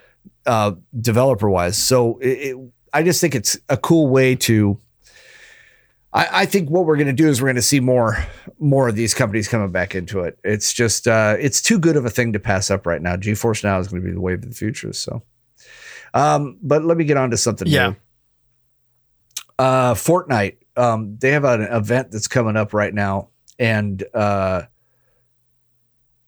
[0.46, 1.78] uh, developer wise.
[1.78, 2.58] So it, it,
[2.92, 4.78] I just think it's a cool way to
[6.12, 8.18] I, I think what we're going to do is we're going to see more
[8.60, 10.40] more of these companies coming back into it.
[10.44, 13.16] It's just uh, it's too good of a thing to pass up right now.
[13.16, 14.92] GeForce Now is going to be the wave of the future.
[14.94, 15.22] So,
[16.14, 17.90] um, but let me get on to something Yeah.
[17.90, 17.96] new.
[19.60, 20.58] Uh, Fortnite.
[20.76, 23.30] Um, they have an event that's coming up right now,
[23.60, 24.64] and uh,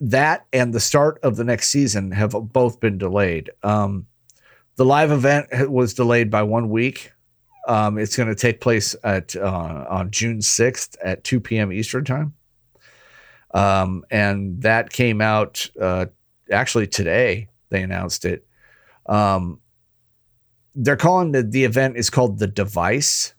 [0.01, 3.49] that and the start of the next season have both been delayed.
[3.63, 4.07] Um,
[4.75, 7.13] the live event was delayed by one week.
[7.67, 11.71] Um, it's going to take place at uh, on June 6th at 2 p.m.
[11.71, 12.33] Eastern time.
[13.53, 16.07] Um, and that came out uh,
[16.51, 17.49] actually today.
[17.69, 18.45] They announced it.
[19.05, 19.59] Um,
[20.75, 23.33] they're calling the, the event is called the device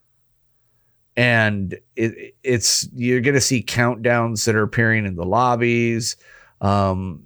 [1.16, 6.16] and it, it's you're going to see countdowns that are appearing in the lobbies
[6.61, 7.25] um,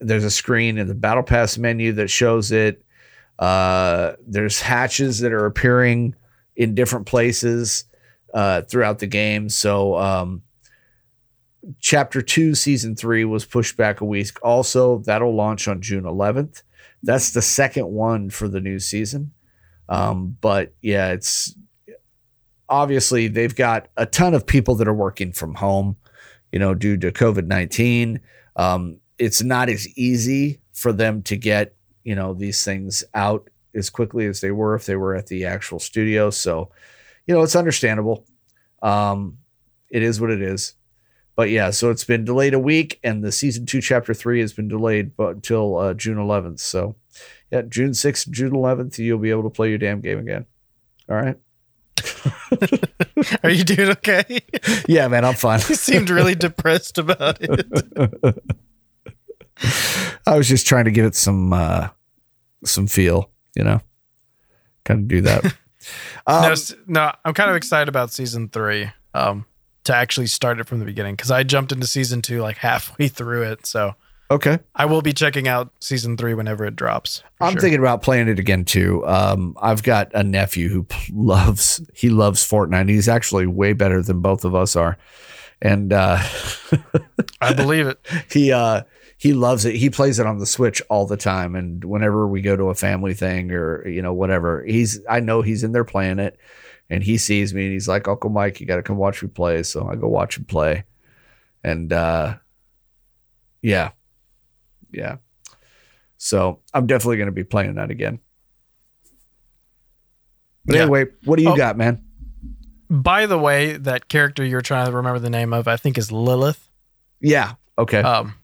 [0.00, 2.84] there's a screen in the battle pass menu that shows it
[3.38, 6.14] uh, there's hatches that are appearing
[6.56, 7.84] in different places
[8.34, 9.48] uh, throughout the game.
[9.48, 10.42] So um,
[11.78, 14.30] chapter 2 season 3 was pushed back a week.
[14.42, 16.62] Also that'll launch on june 11th
[17.02, 19.32] that's the second one for the new season.
[19.88, 21.54] Um, but yeah it's
[22.68, 25.96] obviously they've got a ton of people that are working from home,
[26.50, 28.20] you know, due to COVID 19.
[28.56, 33.90] Um, it's not as easy for them to get, you know, these things out as
[33.90, 36.30] quickly as they were if they were at the actual studio.
[36.30, 36.70] So,
[37.26, 38.26] you know, it's understandable.
[38.82, 39.38] Um,
[39.90, 40.74] it is what it is.
[41.36, 44.54] But yeah, so it's been delayed a week, and the season two, chapter three, has
[44.54, 46.60] been delayed but until uh, June 11th.
[46.60, 46.96] So,
[47.52, 50.46] yeah, June 6th, June 11th, you'll be able to play your damn game again.
[51.10, 51.36] All right.
[53.42, 54.40] Are you doing okay?
[54.88, 55.60] Yeah, man, I'm fine.
[55.68, 57.66] you seemed really depressed about it.
[60.26, 61.88] I was just trying to give it some uh
[62.64, 63.80] some feel, you know.
[64.84, 65.44] Kind of do that.
[66.26, 66.54] um, no,
[66.86, 68.90] no, I'm kind of excited about season three.
[69.14, 69.46] Um,
[69.86, 73.08] to actually start it from the beginning because I jumped into season two like halfway
[73.08, 73.66] through it.
[73.66, 73.94] So
[74.30, 74.58] okay.
[74.74, 77.22] I will be checking out season three whenever it drops.
[77.40, 77.60] I'm sure.
[77.60, 79.06] thinking about playing it again too.
[79.06, 82.88] Um, I've got a nephew who loves he loves Fortnite.
[82.88, 84.98] He's actually way better than both of us are,
[85.62, 86.18] and uh,
[87.40, 87.98] I believe it.
[88.30, 88.82] he uh,
[89.18, 89.74] he loves it.
[89.76, 92.74] He plays it on the Switch all the time, and whenever we go to a
[92.74, 96.38] family thing or you know whatever, he's I know he's in there playing it,
[96.90, 99.28] and he sees me and he's like, Uncle Mike, you got to come watch me
[99.28, 99.62] play.
[99.62, 100.84] So I go watch him play,
[101.64, 102.36] and uh,
[103.62, 103.90] yeah,
[104.92, 105.16] yeah.
[106.18, 108.20] So I'm definitely going to be playing that again.
[110.64, 110.82] But Yeah.
[110.82, 111.56] anyway, what do you Oh.
[111.56, 112.02] got, man?
[112.88, 116.12] By the way, that character you're trying to remember the name of, I think, is
[116.12, 116.70] Lilith.
[117.20, 117.54] Yeah.
[117.78, 118.00] Okay.
[118.00, 118.34] Um,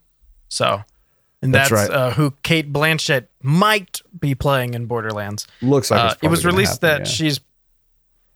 [0.53, 0.83] so,
[1.41, 1.97] and That's that's, right.
[1.99, 5.47] uh, who Cate Blanchett might be playing in Borderlands.
[5.63, 7.13] Looks like Uh, it was released happen, that yeah.
[7.13, 7.41] she's,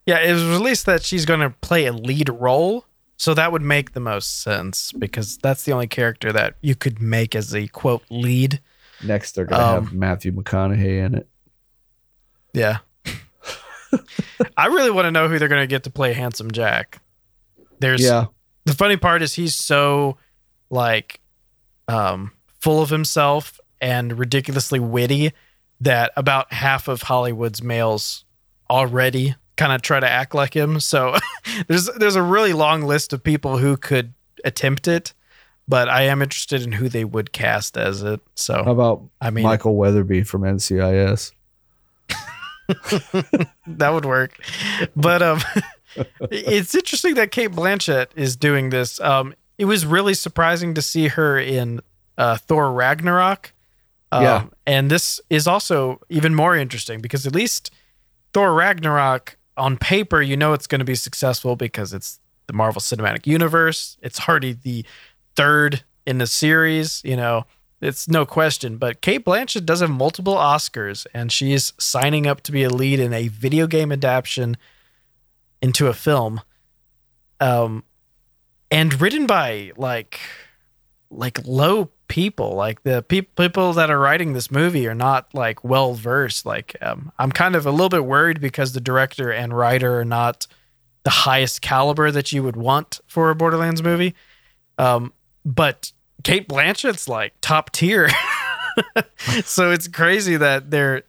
[0.07, 2.85] yeah, it was released that she's going to play a lead role.
[3.17, 7.01] So that would make the most sense because that's the only character that you could
[7.01, 8.59] make as a quote lead.
[9.03, 11.27] next they're going to um, have Matthew McConaughey in it.
[12.53, 12.77] Yeah.
[14.57, 17.01] I really want to know who they're going to get to play Handsome Jack.
[17.79, 18.25] There's Yeah.
[18.65, 20.17] the funny part is he's so
[20.69, 21.19] like
[21.87, 25.31] um full of himself and ridiculously witty
[25.79, 28.25] that about half of Hollywood's males
[28.69, 30.79] already kind of try to act like him.
[30.79, 31.15] So
[31.67, 34.13] there's there's a really long list of people who could
[34.45, 35.13] attempt it,
[35.67, 38.21] but I am interested in who they would cast as it.
[38.35, 41.31] So How about I mean Michael Weatherly from NCIS?
[43.67, 44.37] that would work.
[44.95, 45.41] But um
[46.31, 48.99] it's interesting that Cate Blanchett is doing this.
[49.01, 51.81] Um it was really surprising to see her in
[52.17, 53.53] uh Thor Ragnarok.
[54.11, 54.45] Um, Yeah.
[54.65, 57.71] and this is also even more interesting because at least
[58.33, 62.79] Thor Ragnarok on paper you know it's going to be successful because it's the Marvel
[62.81, 63.97] Cinematic Universe.
[64.01, 64.85] It's already the
[65.35, 67.45] third in the series, you know.
[67.81, 72.51] It's no question, but Cate Blanchett does have multiple Oscars, and she's signing up to
[72.51, 74.57] be a lead in a video game adaptation
[75.61, 76.41] into a film,
[77.39, 77.83] um,
[78.71, 80.19] and written by like,
[81.09, 82.55] like low people.
[82.55, 86.45] Like the pe- people that are writing this movie are not like well versed.
[86.45, 90.05] Like, um, I'm kind of a little bit worried because the director and writer are
[90.05, 90.47] not
[91.03, 94.13] the highest caliber that you would want for a Borderlands movie.
[94.77, 95.13] Um,
[95.45, 95.91] but
[96.23, 98.09] Cate Blanchett's like top tier.
[99.43, 101.03] so it's crazy that they're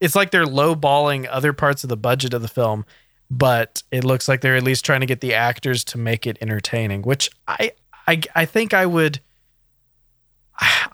[0.00, 2.86] it's like they're lowballing other parts of the budget of the film,
[3.30, 6.36] but it looks like they're at least trying to get the actors to make it
[6.40, 7.72] entertaining, which I
[8.06, 9.20] I I think I would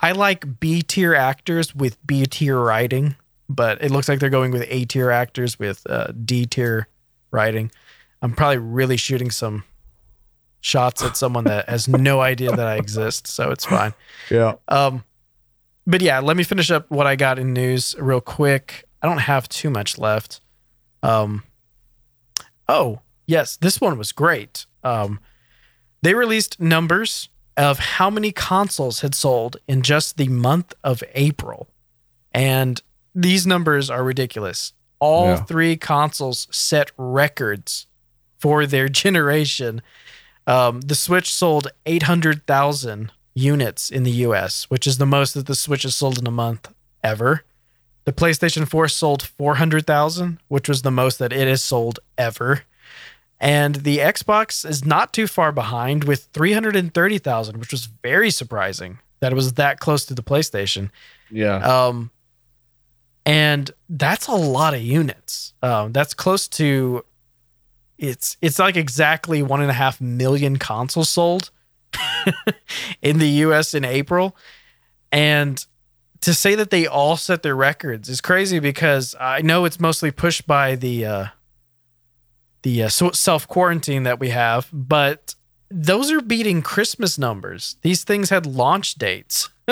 [0.03, 3.17] I like B tier actors with B tier writing,
[3.49, 6.89] but it looks like they're going with A tier actors with uh, D tier
[7.31, 7.71] writing.
[8.23, 9.65] I'm probably really shooting some
[10.61, 13.95] shots at someone that has no idea that I exist, so it's fine.
[14.31, 14.55] Yeah.
[14.69, 15.05] Um,
[15.87, 18.85] but yeah, let me finish up what I got in news real quick.
[19.03, 20.41] I don't have too much left.
[21.03, 21.45] Um,
[22.69, 24.67] oh yes, this one was great.
[24.85, 25.21] Um,
[26.03, 31.69] they released numbers of how many consoles had sold in just the month of April,
[32.33, 32.81] and
[33.15, 34.73] these numbers are ridiculous.
[34.99, 35.43] All Yeah.
[35.45, 37.87] three consoles set records
[38.39, 39.81] for their generation.
[40.47, 45.55] Um, the Switch sold 800,000 units in the US, which is the most that the
[45.55, 46.69] Switch has sold in a month
[47.03, 47.45] ever.
[48.07, 52.63] The PlayStation 4 sold 400,000, which was the most that it has sold ever.
[53.41, 59.33] And the Xbox is not too far behind with 330,000, which was very surprising that
[59.33, 60.91] it was that close to the PlayStation.
[61.31, 61.57] Yeah.
[61.57, 62.13] Um,
[63.27, 65.53] and that's a lot of units.
[65.61, 67.05] Um, that's close to
[67.99, 71.51] it's it's like exactly one and a half million consoles sold
[73.03, 73.75] in the U.S.
[73.75, 74.37] in April,
[75.11, 75.65] and
[76.27, 80.11] to say that they all set their records is crazy because I know it's mostly
[80.11, 81.27] pushed by the uh,
[82.65, 85.37] the uh, self quarantine that we have, but
[85.71, 87.77] those are beating Christmas numbers.
[87.83, 89.51] These things had launch dates.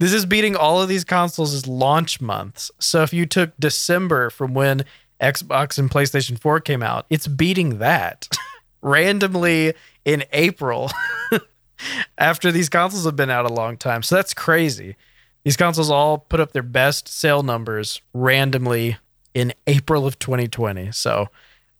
[0.00, 2.72] this is beating all of these consoles' launch months.
[2.80, 4.84] So if you took December from when
[5.20, 8.26] Xbox and PlayStation 4 came out, it's beating that
[8.82, 9.74] randomly
[10.04, 10.90] in April
[12.18, 14.02] after these consoles have been out a long time.
[14.02, 14.96] So that's crazy.
[15.44, 18.96] These consoles all put up their best sale numbers randomly
[19.34, 20.92] in April of 2020.
[20.92, 21.28] So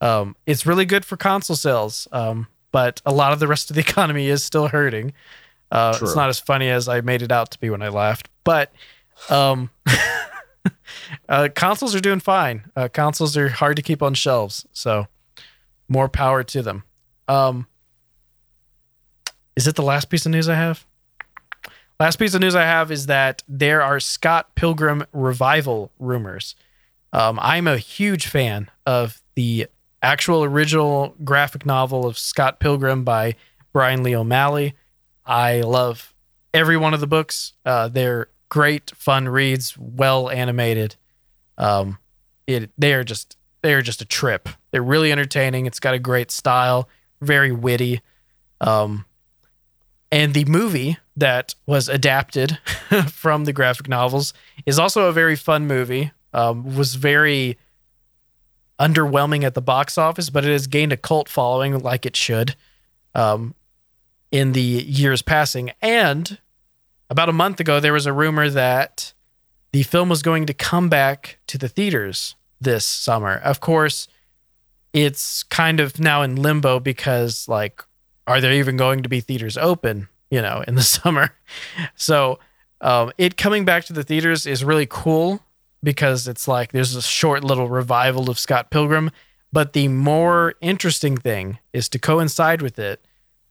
[0.01, 2.09] um, it's really good for console sales.
[2.11, 5.13] Um, but a lot of the rest of the economy is still hurting.
[5.71, 8.29] Uh, it's not as funny as I made it out to be when I laughed,
[8.45, 8.73] but
[9.31, 9.71] um,
[11.31, 12.71] uh, consoles are doing fine.
[12.77, 15.07] Uh, consoles are hard to keep on shelves, so
[15.89, 16.85] more power to them.
[17.27, 17.67] Um,
[19.57, 20.85] is it the last piece of news I have?
[22.03, 26.57] Last piece of news I have is that there are Scott Pilgrim revival rumors.
[27.13, 29.69] Um, I'm a huge fan of the
[30.03, 33.37] actual original graphic novel of Scott Pilgrim by
[33.73, 34.75] Brian Lee O'Malley.
[35.25, 36.13] I love
[36.53, 37.53] every one of the books.
[37.65, 40.97] Uh, they're great, fun reads, well animated.
[41.57, 41.99] Um,
[42.49, 44.49] it they are just they are just a trip.
[44.73, 45.67] They're really entertaining.
[45.67, 46.89] It's got a great style,
[47.21, 48.01] very witty.
[48.61, 49.05] Um,
[50.13, 52.59] and the movie that was adapted
[53.09, 54.35] from the graphic novels
[54.67, 56.13] is also a very fun movie.
[56.35, 57.59] Um, was very
[58.79, 62.55] underwhelming at the box office, but it has gained a cult following like it should
[63.15, 63.55] um,
[64.31, 65.73] in the years passing.
[65.81, 66.39] And
[67.11, 69.13] about a month ago, there was a rumor that
[69.73, 73.35] the film was going to come back to the theaters this summer.
[73.37, 74.09] Of course,
[74.93, 77.83] it's kind of now in limbo because, like,
[78.27, 81.35] are there even going to be theaters open, you know, in the summer?
[81.95, 82.39] So,
[82.81, 85.41] um, it coming back to the theaters is really cool
[85.83, 89.11] because it's like there's a short little revival of Scott Pilgrim.
[89.53, 93.05] But the more interesting thing is to coincide with it.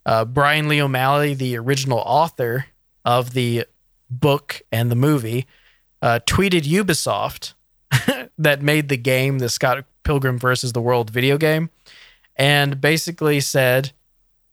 [0.06, 2.66] Uh, Brian Lee O'Malley, the original author
[3.06, 3.66] of the
[4.10, 5.46] book and the movie,
[6.02, 7.54] uh, tweeted Ubisoft
[8.38, 11.70] that made the game, the Scott Pilgrim versus the World video game,
[12.36, 13.92] and basically said,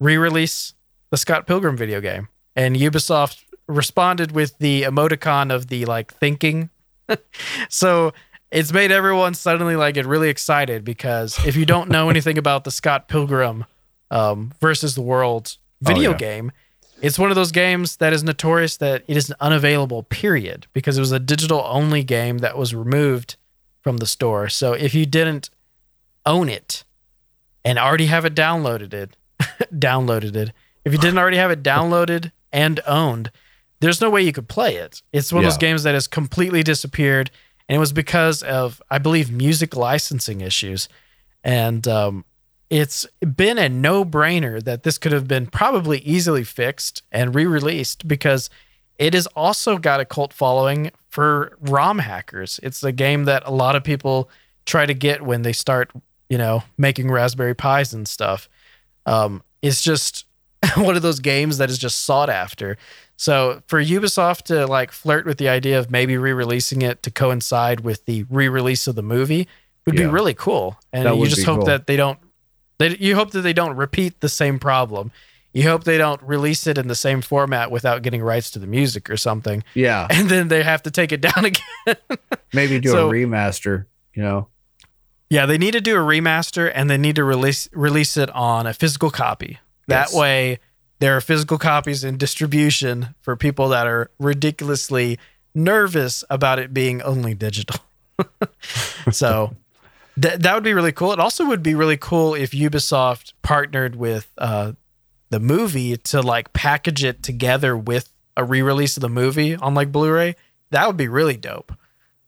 [0.01, 0.74] re release
[1.11, 2.28] the Scott Pilgrim video game.
[2.57, 6.70] And Ubisoft responded with the emoticon of the like thinking
[7.68, 8.12] so
[8.51, 12.64] it's made everyone suddenly like get really excited because if you don't know anything about
[12.64, 13.64] the Scott Pilgrim
[14.11, 16.18] um, versus the World video Oh, yeah.
[16.18, 16.53] game,
[17.03, 21.01] it's one of those games that is notorious that it is unavailable, period, because it
[21.01, 23.36] was a digital only game that was removed
[23.82, 24.49] from the store.
[24.49, 25.51] So if you didn't
[26.26, 26.84] own it
[27.64, 29.14] and already have it downloaded it,
[29.72, 30.53] downloaded it,
[30.84, 33.30] if you didn't already have it downloaded and owned,
[33.80, 35.03] there's no way you could play it.
[35.12, 37.30] It's one of those games that has completely disappeared,
[37.68, 40.89] and it was because of, I believe, music licensing issues.
[41.45, 42.24] And um,
[42.70, 47.47] it's been a no brainer that this could have been probably easily fixed and re
[47.47, 48.51] released because
[48.99, 52.59] it has also got a cult following for ROM hackers.
[52.62, 54.28] It's a game that a lot of people
[54.66, 55.91] try to get when they start,
[56.28, 58.49] you know, making Raspberry Pis and stuff.
[59.09, 60.26] Um, it's just
[60.76, 62.76] one of those games that is just sought after.
[63.16, 67.80] So for Ubisoft to like flirt with the idea of maybe re-releasing it to coincide
[67.80, 69.48] with the re-release of the movie
[69.86, 70.78] would be really cool.
[70.92, 71.66] And you just hope cool.
[71.66, 72.18] that they don't
[72.78, 75.11] they you hope that they don't repeat the same problem.
[75.52, 78.66] You hope they don't release it in the same format without getting rights to the
[78.66, 79.64] music or something.
[79.74, 80.06] Yeah.
[80.11, 81.96] And then they have to take it down again.
[82.52, 84.48] Maybe do So- a remaster, you know.
[85.31, 88.66] Yeah, they need to do a remaster and they need to release release it on
[88.66, 89.59] a physical copy.
[89.89, 90.14] That Yes.
[90.14, 90.59] way
[91.01, 95.18] there are physical copies in distribution for people that are ridiculously
[95.55, 97.81] nervous about it being only digital.
[99.11, 99.55] so
[100.20, 101.12] th- that would be really cool.
[101.12, 104.72] It also would be really cool if Ubisoft partnered with uh,
[105.31, 109.93] the movie to like package it together with a re-release of the movie on like
[109.93, 110.37] Blu-ray.
[110.70, 111.72] That would be really dope.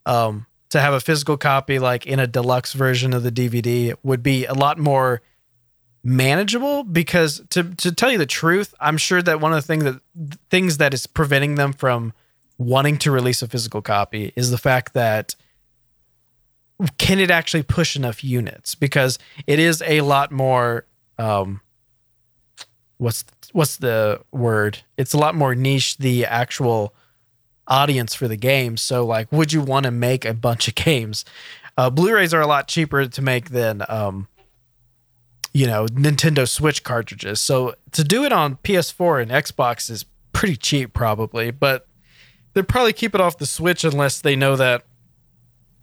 [0.07, 4.23] Um, to have a physical copy like in a deluxe version of the DVD would
[4.23, 5.21] be a lot more
[6.03, 9.85] manageable because to to tell you the truth, I'm sure that one of the things
[9.85, 10.01] that
[10.49, 12.13] things that is preventing them from
[12.59, 15.35] wanting to release a physical copy is the fact that
[16.99, 18.75] can it actually push enough units?
[18.75, 20.87] Because it is a lot more
[21.19, 21.61] um
[22.99, 24.83] what's what's the word?
[24.97, 26.95] It's a lot more niche the actual
[27.71, 28.77] audience for the game.
[28.77, 31.25] So like would you want to make a bunch of games?
[31.79, 34.27] Uh blu-rays are a lot cheaper to make than um
[35.53, 37.41] you know nintendo switch cartridges.
[37.41, 41.87] So to do it on ps4 and xbox is pretty cheap probably but
[42.53, 44.85] they'll probably keep it off the switch unless they know that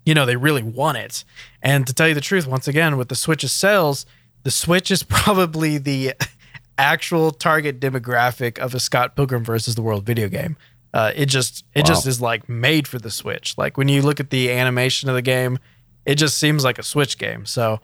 [0.05, 1.23] you know they really want it.
[1.61, 4.05] And to tell you the truth once again with the switch's sales
[4.43, 6.13] the switch is probably the
[6.77, 10.55] actual target demographic of a scott pilgrim versus the world video game
[10.93, 13.57] uh, it just it just is like made for the switch.
[13.57, 15.59] Like when you look at the animation of the game
[16.05, 17.45] it just seems like a switch game.
[17.45, 17.81] So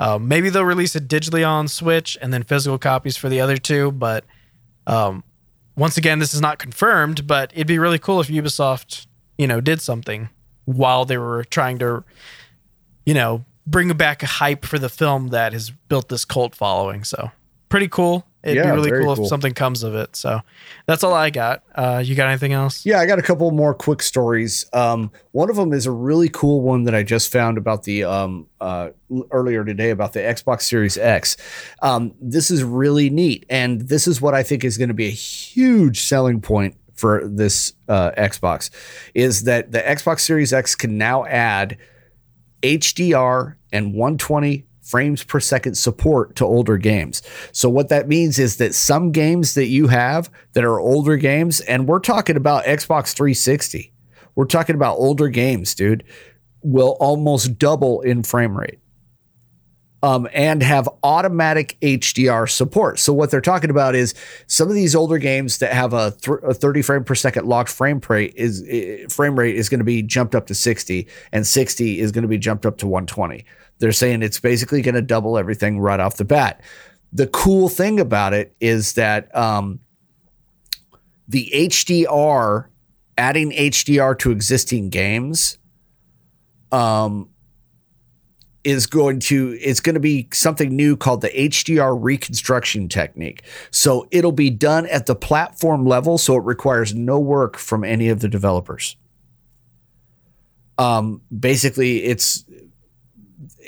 [0.00, 3.56] um, maybe they'll release it digitally on switch and then physical copies for the other
[3.56, 4.24] two but
[4.86, 5.22] um,
[5.76, 9.60] once again this is not confirmed but it'd be really cool if ubisoft you know
[9.60, 10.30] did something
[10.64, 12.04] while they were trying to
[13.04, 17.04] you know bring back a hype for the film that has built this cult following.
[17.04, 17.30] So
[17.68, 19.24] pretty cool it'd Yeah, be really cool, cool.
[19.24, 20.40] if something comes of it so
[20.86, 23.74] that's all i got uh, you got anything else Yeah, I got a couple more
[23.74, 24.64] quick stories.
[24.72, 28.04] Um, one of them is a really cool one that I just found about the
[28.04, 28.90] um, uh,
[29.30, 31.36] earlier today about the Xbox Series X.
[31.82, 35.06] Um, this is really neat, and this is what I think is going to be
[35.06, 38.70] a huge selling point for this uh, Xbox.
[39.14, 41.76] Is that the Xbox Series X can now add
[42.62, 47.22] HDR and 120 frames per second support to older games.
[47.52, 51.60] So what that means is that some games that you have that are older games
[51.60, 53.92] and we're talking about Xbox 360.
[54.34, 56.04] We're talking about older games, dude,
[56.62, 58.78] will almost double in frame rate.
[60.00, 63.00] Um, and have automatic HDR support.
[63.00, 64.14] So what they're talking about is
[64.46, 67.68] some of these older games that have a, th- a 30 frame per second locked
[67.68, 71.44] frame rate is eh, frame rate is going to be jumped up to 60, and
[71.44, 73.44] 60 is going to be jumped up to 120.
[73.78, 76.60] They're saying it's basically going to double everything right off the bat.
[77.12, 79.80] The cool thing about it is that um,
[81.28, 82.66] the HDR,
[83.16, 85.58] adding HDR to existing games,
[86.72, 87.30] um,
[88.64, 93.42] is going to it's going to be something new called the HDR reconstruction technique.
[93.70, 98.08] So it'll be done at the platform level, so it requires no work from any
[98.08, 98.96] of the developers.
[100.76, 102.44] Um, basically, it's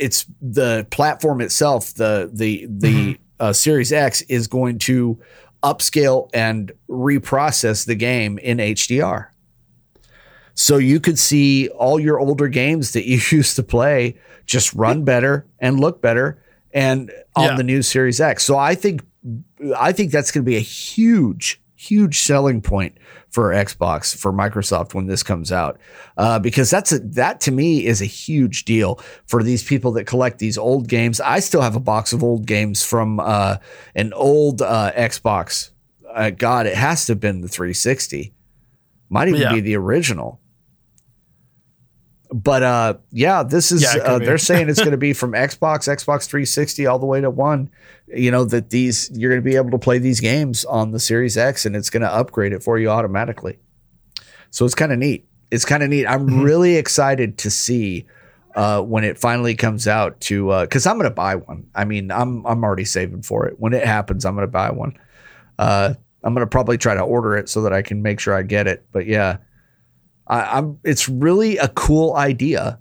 [0.01, 1.95] it's the platform itself.
[1.95, 5.19] The the the uh, Series X is going to
[5.63, 9.29] upscale and reprocess the game in HDR.
[10.55, 15.05] So you could see all your older games that you used to play just run
[15.05, 16.43] better and look better
[16.73, 17.57] and on Yeah.
[17.57, 18.45] the new Series X.
[18.45, 19.03] So I think
[19.79, 22.97] I think that's going to be a huge huge selling point
[23.31, 25.79] for Xbox for Microsoft when this comes out.
[26.17, 30.05] Uh, because that's a that to me is a huge deal for these people that
[30.05, 31.21] collect these old games.
[31.21, 33.57] I still have a box of old games from uh,
[33.95, 35.71] an old uh, Xbox.
[36.13, 38.35] Uh, God, it has to have been the 360.
[39.09, 39.55] Might even Yeah.
[39.55, 40.41] be the original.
[42.33, 45.89] But uh, yeah, this is yeah, uh, they're saying it's going to be from Xbox,
[45.89, 47.71] Xbox 360, all the way to one.
[48.07, 51.01] You know that these you're going to be able to play these games on the
[51.01, 53.59] Series X, and it's going to upgrade it for you automatically.
[54.51, 55.27] So it's kind of neat.
[55.51, 56.07] It's kind of neat.
[56.07, 56.43] I'm Mm-hmm.
[56.43, 58.07] really excited to see
[58.55, 60.21] uh, when it finally comes out.
[60.23, 61.67] To because I'm going to buy one.
[61.75, 63.59] I mean, I'm I'm already saving for it.
[63.59, 64.97] When it happens, I'm going to buy one.
[65.59, 68.35] Uh, I'm going to probably try to order it so that I can make sure
[68.35, 68.85] I get it.
[68.93, 69.39] But yeah,
[70.31, 70.79] I, I'm.
[70.85, 72.79] It's really a cool idea.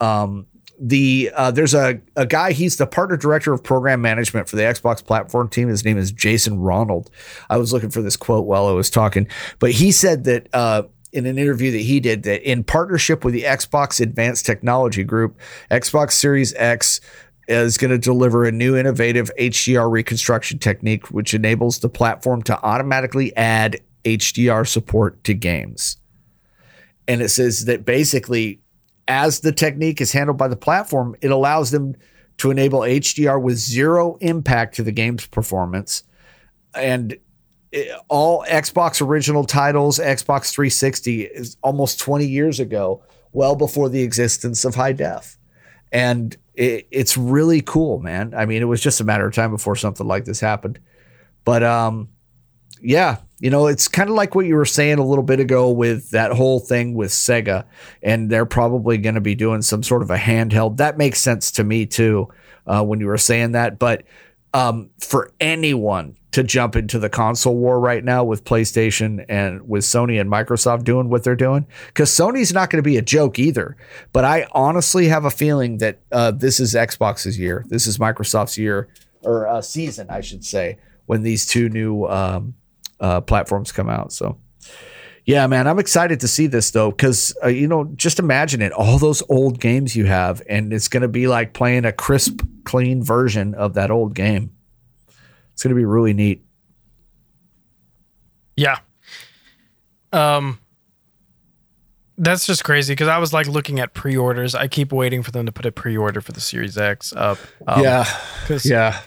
[0.00, 0.46] Um,
[0.78, 2.52] the uh, there's a a guy.
[2.52, 5.68] He's the partner director of program management for the Xbox platform team.
[5.68, 7.10] His name is Jason Ronald.
[7.48, 9.26] I was looking for this quote while I was talking,
[9.58, 10.82] but he said that uh,
[11.12, 15.38] in an interview that he did that in partnership with the Xbox Advanced Technology Group,
[15.70, 17.00] Xbox Series X
[17.48, 22.60] is going to deliver a new innovative HDR reconstruction technique, which enables the platform to
[22.62, 25.96] automatically add HDR support to games.
[27.08, 28.60] And it says that basically
[29.08, 31.94] as the technique is handled by the platform, it allows them
[32.38, 36.04] to enable HDR with zero impact to the game's performance.
[36.74, 37.16] And
[37.72, 44.02] it, all Xbox original titles, Xbox 360 is almost 20 years ago, well before the
[44.02, 45.36] existence of high def.
[45.90, 48.34] And it, it's really cool, man.
[48.34, 50.78] I mean, it was just a matter of time before something like this happened.
[51.44, 52.08] But um,
[52.80, 55.68] yeah, you know, it's kind of like what you were saying a little bit ago
[55.68, 57.64] with that whole thing with Sega,
[58.00, 60.76] and they're probably going to be doing some sort of a handheld.
[60.76, 62.28] That makes sense to me too
[62.68, 63.80] uh, when you were saying that.
[63.80, 64.04] But
[64.54, 69.82] um, for anyone to jump into the console war right now with PlayStation and with
[69.82, 73.40] Sony and Microsoft doing what they're doing, because Sony's not going to be a joke
[73.40, 73.76] either.
[74.12, 77.64] But I honestly have a feeling that uh, this is Xbox's year.
[77.66, 78.88] This is Microsoft's year
[79.22, 82.54] or uh, season, I should say, when these two new um,
[83.02, 84.12] uh, platforms come out.
[84.12, 84.38] So,
[85.26, 88.72] yeah, man, I'm excited to see this though, because uh, you know, just imagine it,
[88.72, 92.40] all those old games you have, and it's going to be like playing a crisp,
[92.64, 94.52] clean version of that old game.
[95.52, 96.44] It's going to be really neat.
[98.56, 98.78] Yeah.
[100.12, 100.58] Um,
[102.18, 104.54] that's just crazy because I was like looking at pre-orders.
[104.54, 107.38] I keep waiting for them to put a pre-order for the Series X up.
[107.66, 108.06] Um, yeah,
[108.64, 109.00] yeah.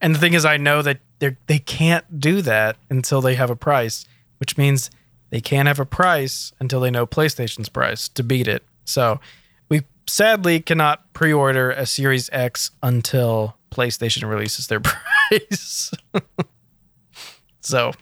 [0.00, 3.50] And the thing is, I know that they they can't do that until they have
[3.50, 4.06] a price,
[4.38, 4.90] which means
[5.30, 8.64] they can't have a price until they know PlayStation's price to beat it.
[8.84, 9.20] So
[9.68, 15.92] we sadly cannot pre-order a Series X until PlayStation releases their price.
[17.60, 17.92] so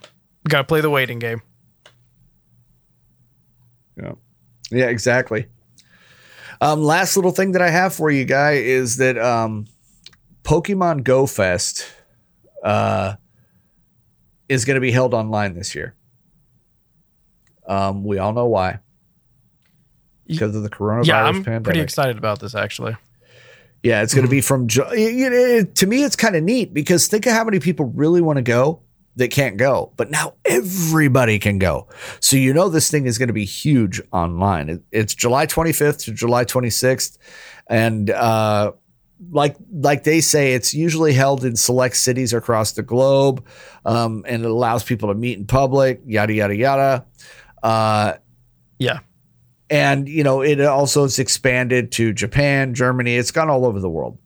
[0.47, 1.41] gotta play the waiting game.
[3.97, 4.13] Yeah.
[4.71, 5.47] Yeah, exactly.
[6.59, 9.67] Um, last little thing that I have for you, guy, is that um,
[10.43, 11.87] Pokemon Go Fest
[12.63, 13.15] uh,
[14.49, 15.95] is going to be held online this year.
[17.67, 18.79] Um, we all know why.
[20.25, 21.63] Because of the coronavirus yeah, I'm pandemic.
[21.63, 22.95] pretty excited about this actually.
[23.83, 24.67] Yeah, it's going to be from.
[24.67, 24.85] To
[25.87, 28.81] me, it's kind of neat because think of how many people really want to go
[29.15, 31.87] that can't go, but now everybody can go.
[32.19, 34.83] So you know this thing is going to be huge online.
[34.91, 37.17] It's July 25th to July 26th,
[37.67, 38.73] and uh,
[39.31, 43.45] like like they say, it's usually held in select cities across the globe,
[43.85, 46.01] um, and it allows people to meet in public.
[46.05, 47.05] Yada yada yada.
[47.63, 48.13] Uh,
[48.79, 48.99] yeah,
[49.69, 53.15] and you know it also is expanded to Japan, Germany.
[53.15, 54.19] It's gone all over the world.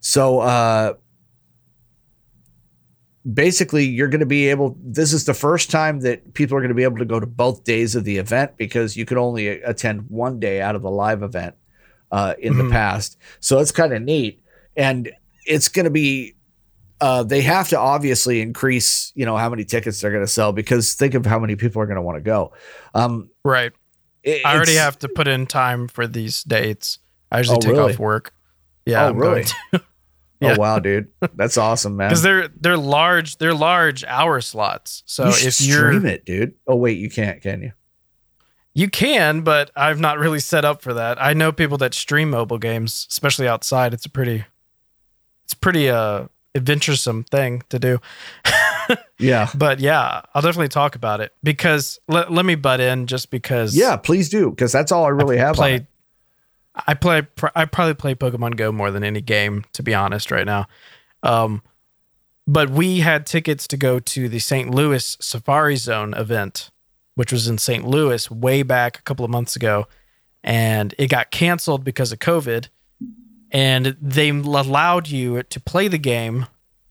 [0.00, 0.94] So uh,
[3.30, 4.76] basically, you're going to be able.
[4.82, 7.26] This is the first time that people are going to be able to go to
[7.26, 10.90] both days of the event because you could only attend one day out of the
[10.90, 11.54] live event
[12.12, 12.68] uh, in mm-hmm.
[12.68, 13.16] the past.
[13.40, 14.42] So it's kind of neat,
[14.76, 15.10] and
[15.46, 16.34] it's going to be.
[17.00, 20.52] Uh, they have to obviously increase, you know, how many tickets they're going to sell
[20.52, 22.52] because think of how many people are going to want to go.
[22.94, 23.72] Um, right.
[24.22, 27.00] It, I already have to put in time for these dates.
[27.32, 27.92] I usually oh, take really?
[27.94, 28.32] off work.
[28.86, 29.06] Yeah.
[29.06, 29.44] Oh, I'm really?
[29.72, 30.54] yeah.
[30.54, 32.10] Oh wow, dude, that's awesome, man.
[32.10, 35.02] Because they're they're large, they're large hour slots.
[35.06, 36.54] So you if you stream it, dude.
[36.68, 37.72] Oh wait, you can't, can you?
[38.74, 41.22] You can, but I've not really set up for that.
[41.22, 43.92] I know people that stream mobile games, especially outside.
[43.92, 44.44] It's a pretty,
[45.44, 48.00] it's pretty uh adventuresome thing to do.
[49.18, 53.30] yeah, but yeah, I'll definitely talk about it because let, let me butt in just
[53.30, 53.76] because.
[53.76, 55.56] Yeah, please do because that's all I really I have.
[55.56, 55.86] Played,
[56.86, 57.26] I play.
[57.54, 60.66] I probably play Pokemon Go more than any game, to be honest, right now.
[61.22, 61.62] Um,
[62.46, 64.74] but we had tickets to go to the St.
[64.74, 66.71] Louis Safari Zone event
[67.14, 67.86] which was in St.
[67.86, 69.86] Louis way back a couple of months ago,
[70.42, 72.68] and it got canceled because of COVID.
[73.50, 76.46] And they allowed you to play the game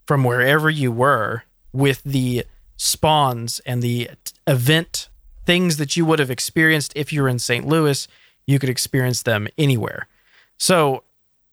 [0.06, 1.44] from wherever you were
[1.74, 2.46] with the
[2.78, 4.12] spawns and the
[4.46, 5.10] event
[5.46, 7.68] things that you would have experienced if you were in St.
[7.68, 8.08] Louis.
[8.46, 10.08] You could experience them anywhere.
[10.58, 11.04] So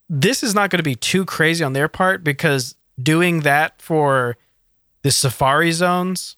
[0.09, 4.37] this is not going to be too crazy on their part because doing that for
[5.03, 6.37] the safari zones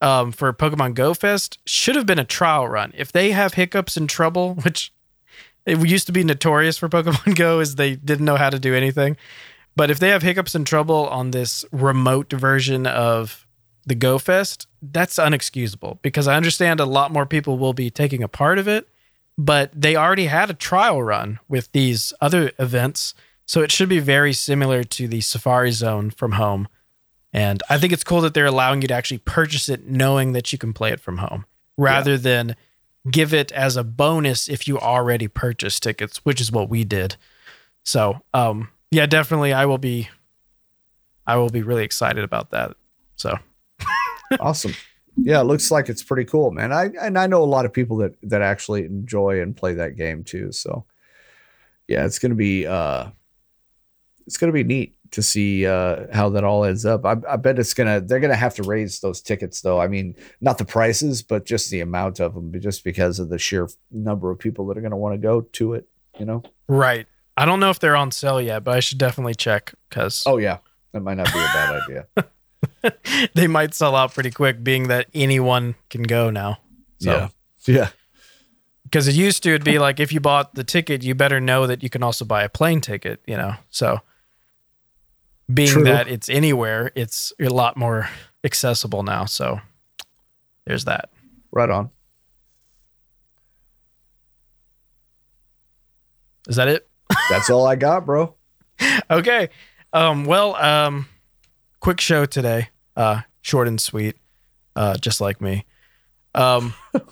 [0.00, 2.92] um, for Pokemon Go Fest should have been a trial run.
[2.96, 4.92] If they have hiccups and trouble, which
[5.66, 8.74] it used to be notorious for Pokemon Go, is they didn't know how to do
[8.74, 9.16] anything.
[9.76, 13.46] But if they have hiccups and trouble on this remote version of
[13.86, 18.22] the Go Fest, that's unexcusable because I understand a lot more people will be taking
[18.22, 18.88] a part of it,
[19.38, 23.14] but they already had a trial run with these other events.
[23.46, 26.68] So it should be very similar to the Safari Zone from home
[27.32, 30.52] and I think it's cool that they're allowing you to actually purchase it knowing that
[30.52, 31.46] you can play it from home
[31.76, 32.16] rather yeah.
[32.16, 32.56] than
[33.10, 37.16] give it as a bonus if you already purchased tickets, which is what we did.
[37.84, 40.08] So, um, yeah, definitely I will be
[41.26, 42.76] I will be really excited about that.
[43.16, 43.38] So
[44.40, 44.74] awesome.
[45.16, 46.72] Yeah, it looks like it's pretty cool, man.
[46.72, 49.96] I and I know a lot of people that that actually enjoy and play that
[49.96, 50.52] game too.
[50.52, 50.84] So
[51.88, 53.08] yeah, it's gonna be uh,
[54.26, 57.04] it's gonna be neat to see uh, how that all ends up.
[57.04, 59.80] I, I bet it's gonna they're gonna have to raise those tickets though.
[59.80, 63.38] I mean, not the prices, but just the amount of them, just because of the
[63.38, 65.88] sheer number of people that are gonna want to go to it.
[66.18, 66.42] You know?
[66.68, 67.06] Right.
[67.36, 70.36] I don't know if they're on sale yet, but I should definitely check because Oh
[70.38, 70.58] yeah,
[70.92, 71.82] that might not be a bad
[72.84, 73.28] idea.
[73.34, 76.58] they might sell out pretty quick, being that anyone can go now.
[77.00, 77.10] So.
[77.10, 77.28] Yeah.
[77.66, 77.88] Yeah.
[78.84, 81.66] because it used to it'd be like if you bought the ticket you better know
[81.66, 84.00] that you can also buy a plane ticket you know so
[85.52, 85.84] being True.
[85.84, 88.08] that it's anywhere it's a lot more
[88.44, 89.60] accessible now so
[90.66, 91.10] there's that
[91.52, 91.90] Right on.
[96.48, 96.88] is that it
[97.30, 98.34] That's all I got, bro.
[99.10, 99.48] okay
[99.92, 101.06] um well um
[101.80, 104.16] quick show today uh short and sweet
[104.76, 105.64] uh just like me
[106.34, 106.72] um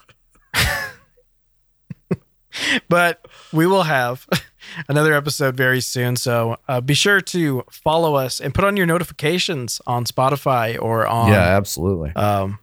[2.88, 4.26] but we will have
[4.88, 6.16] another episode very soon.
[6.16, 11.06] So uh, be sure to follow us and put on your notifications on spotify or
[11.06, 12.10] on yeah, absolutely.
[12.16, 12.58] um,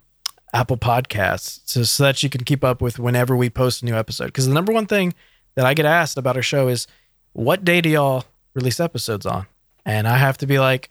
[0.53, 3.95] apple podcasts so, so that you can keep up with whenever we post a new
[3.95, 4.27] episode.
[4.27, 5.13] Because the number one thing
[5.55, 6.87] that i get asked about our show is
[7.33, 9.47] what day do y'all release episodes on?
[9.85, 10.89] And i have to be like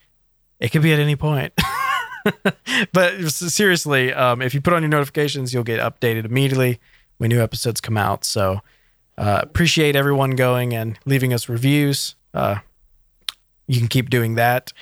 [0.61, 1.53] it could be at any point.
[2.95, 6.81] But seriously um, if you put on your notifications you'll get updated immediately
[7.19, 8.25] when new episodes come out.
[8.25, 8.61] So
[9.17, 12.15] uh, appreciate everyone going and leaving us reviews.
[12.33, 12.57] Uh,
[13.67, 14.73] you can keep doing that.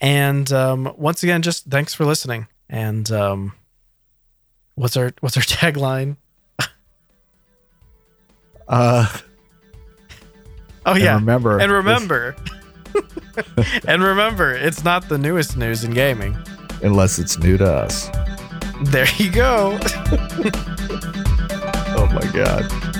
[0.00, 2.46] And um, once again just thanks for listening.
[2.68, 3.52] And um,
[4.74, 6.16] what's our what's our tagline?
[8.68, 9.06] Uh,
[10.86, 11.14] oh and yeah.
[11.14, 12.36] remember, and remember.
[13.86, 16.36] And remember it's not the newest news in gaming.
[16.82, 18.10] Unless it's new to us.
[18.82, 19.78] there you go.
[21.94, 22.91] Oh my god.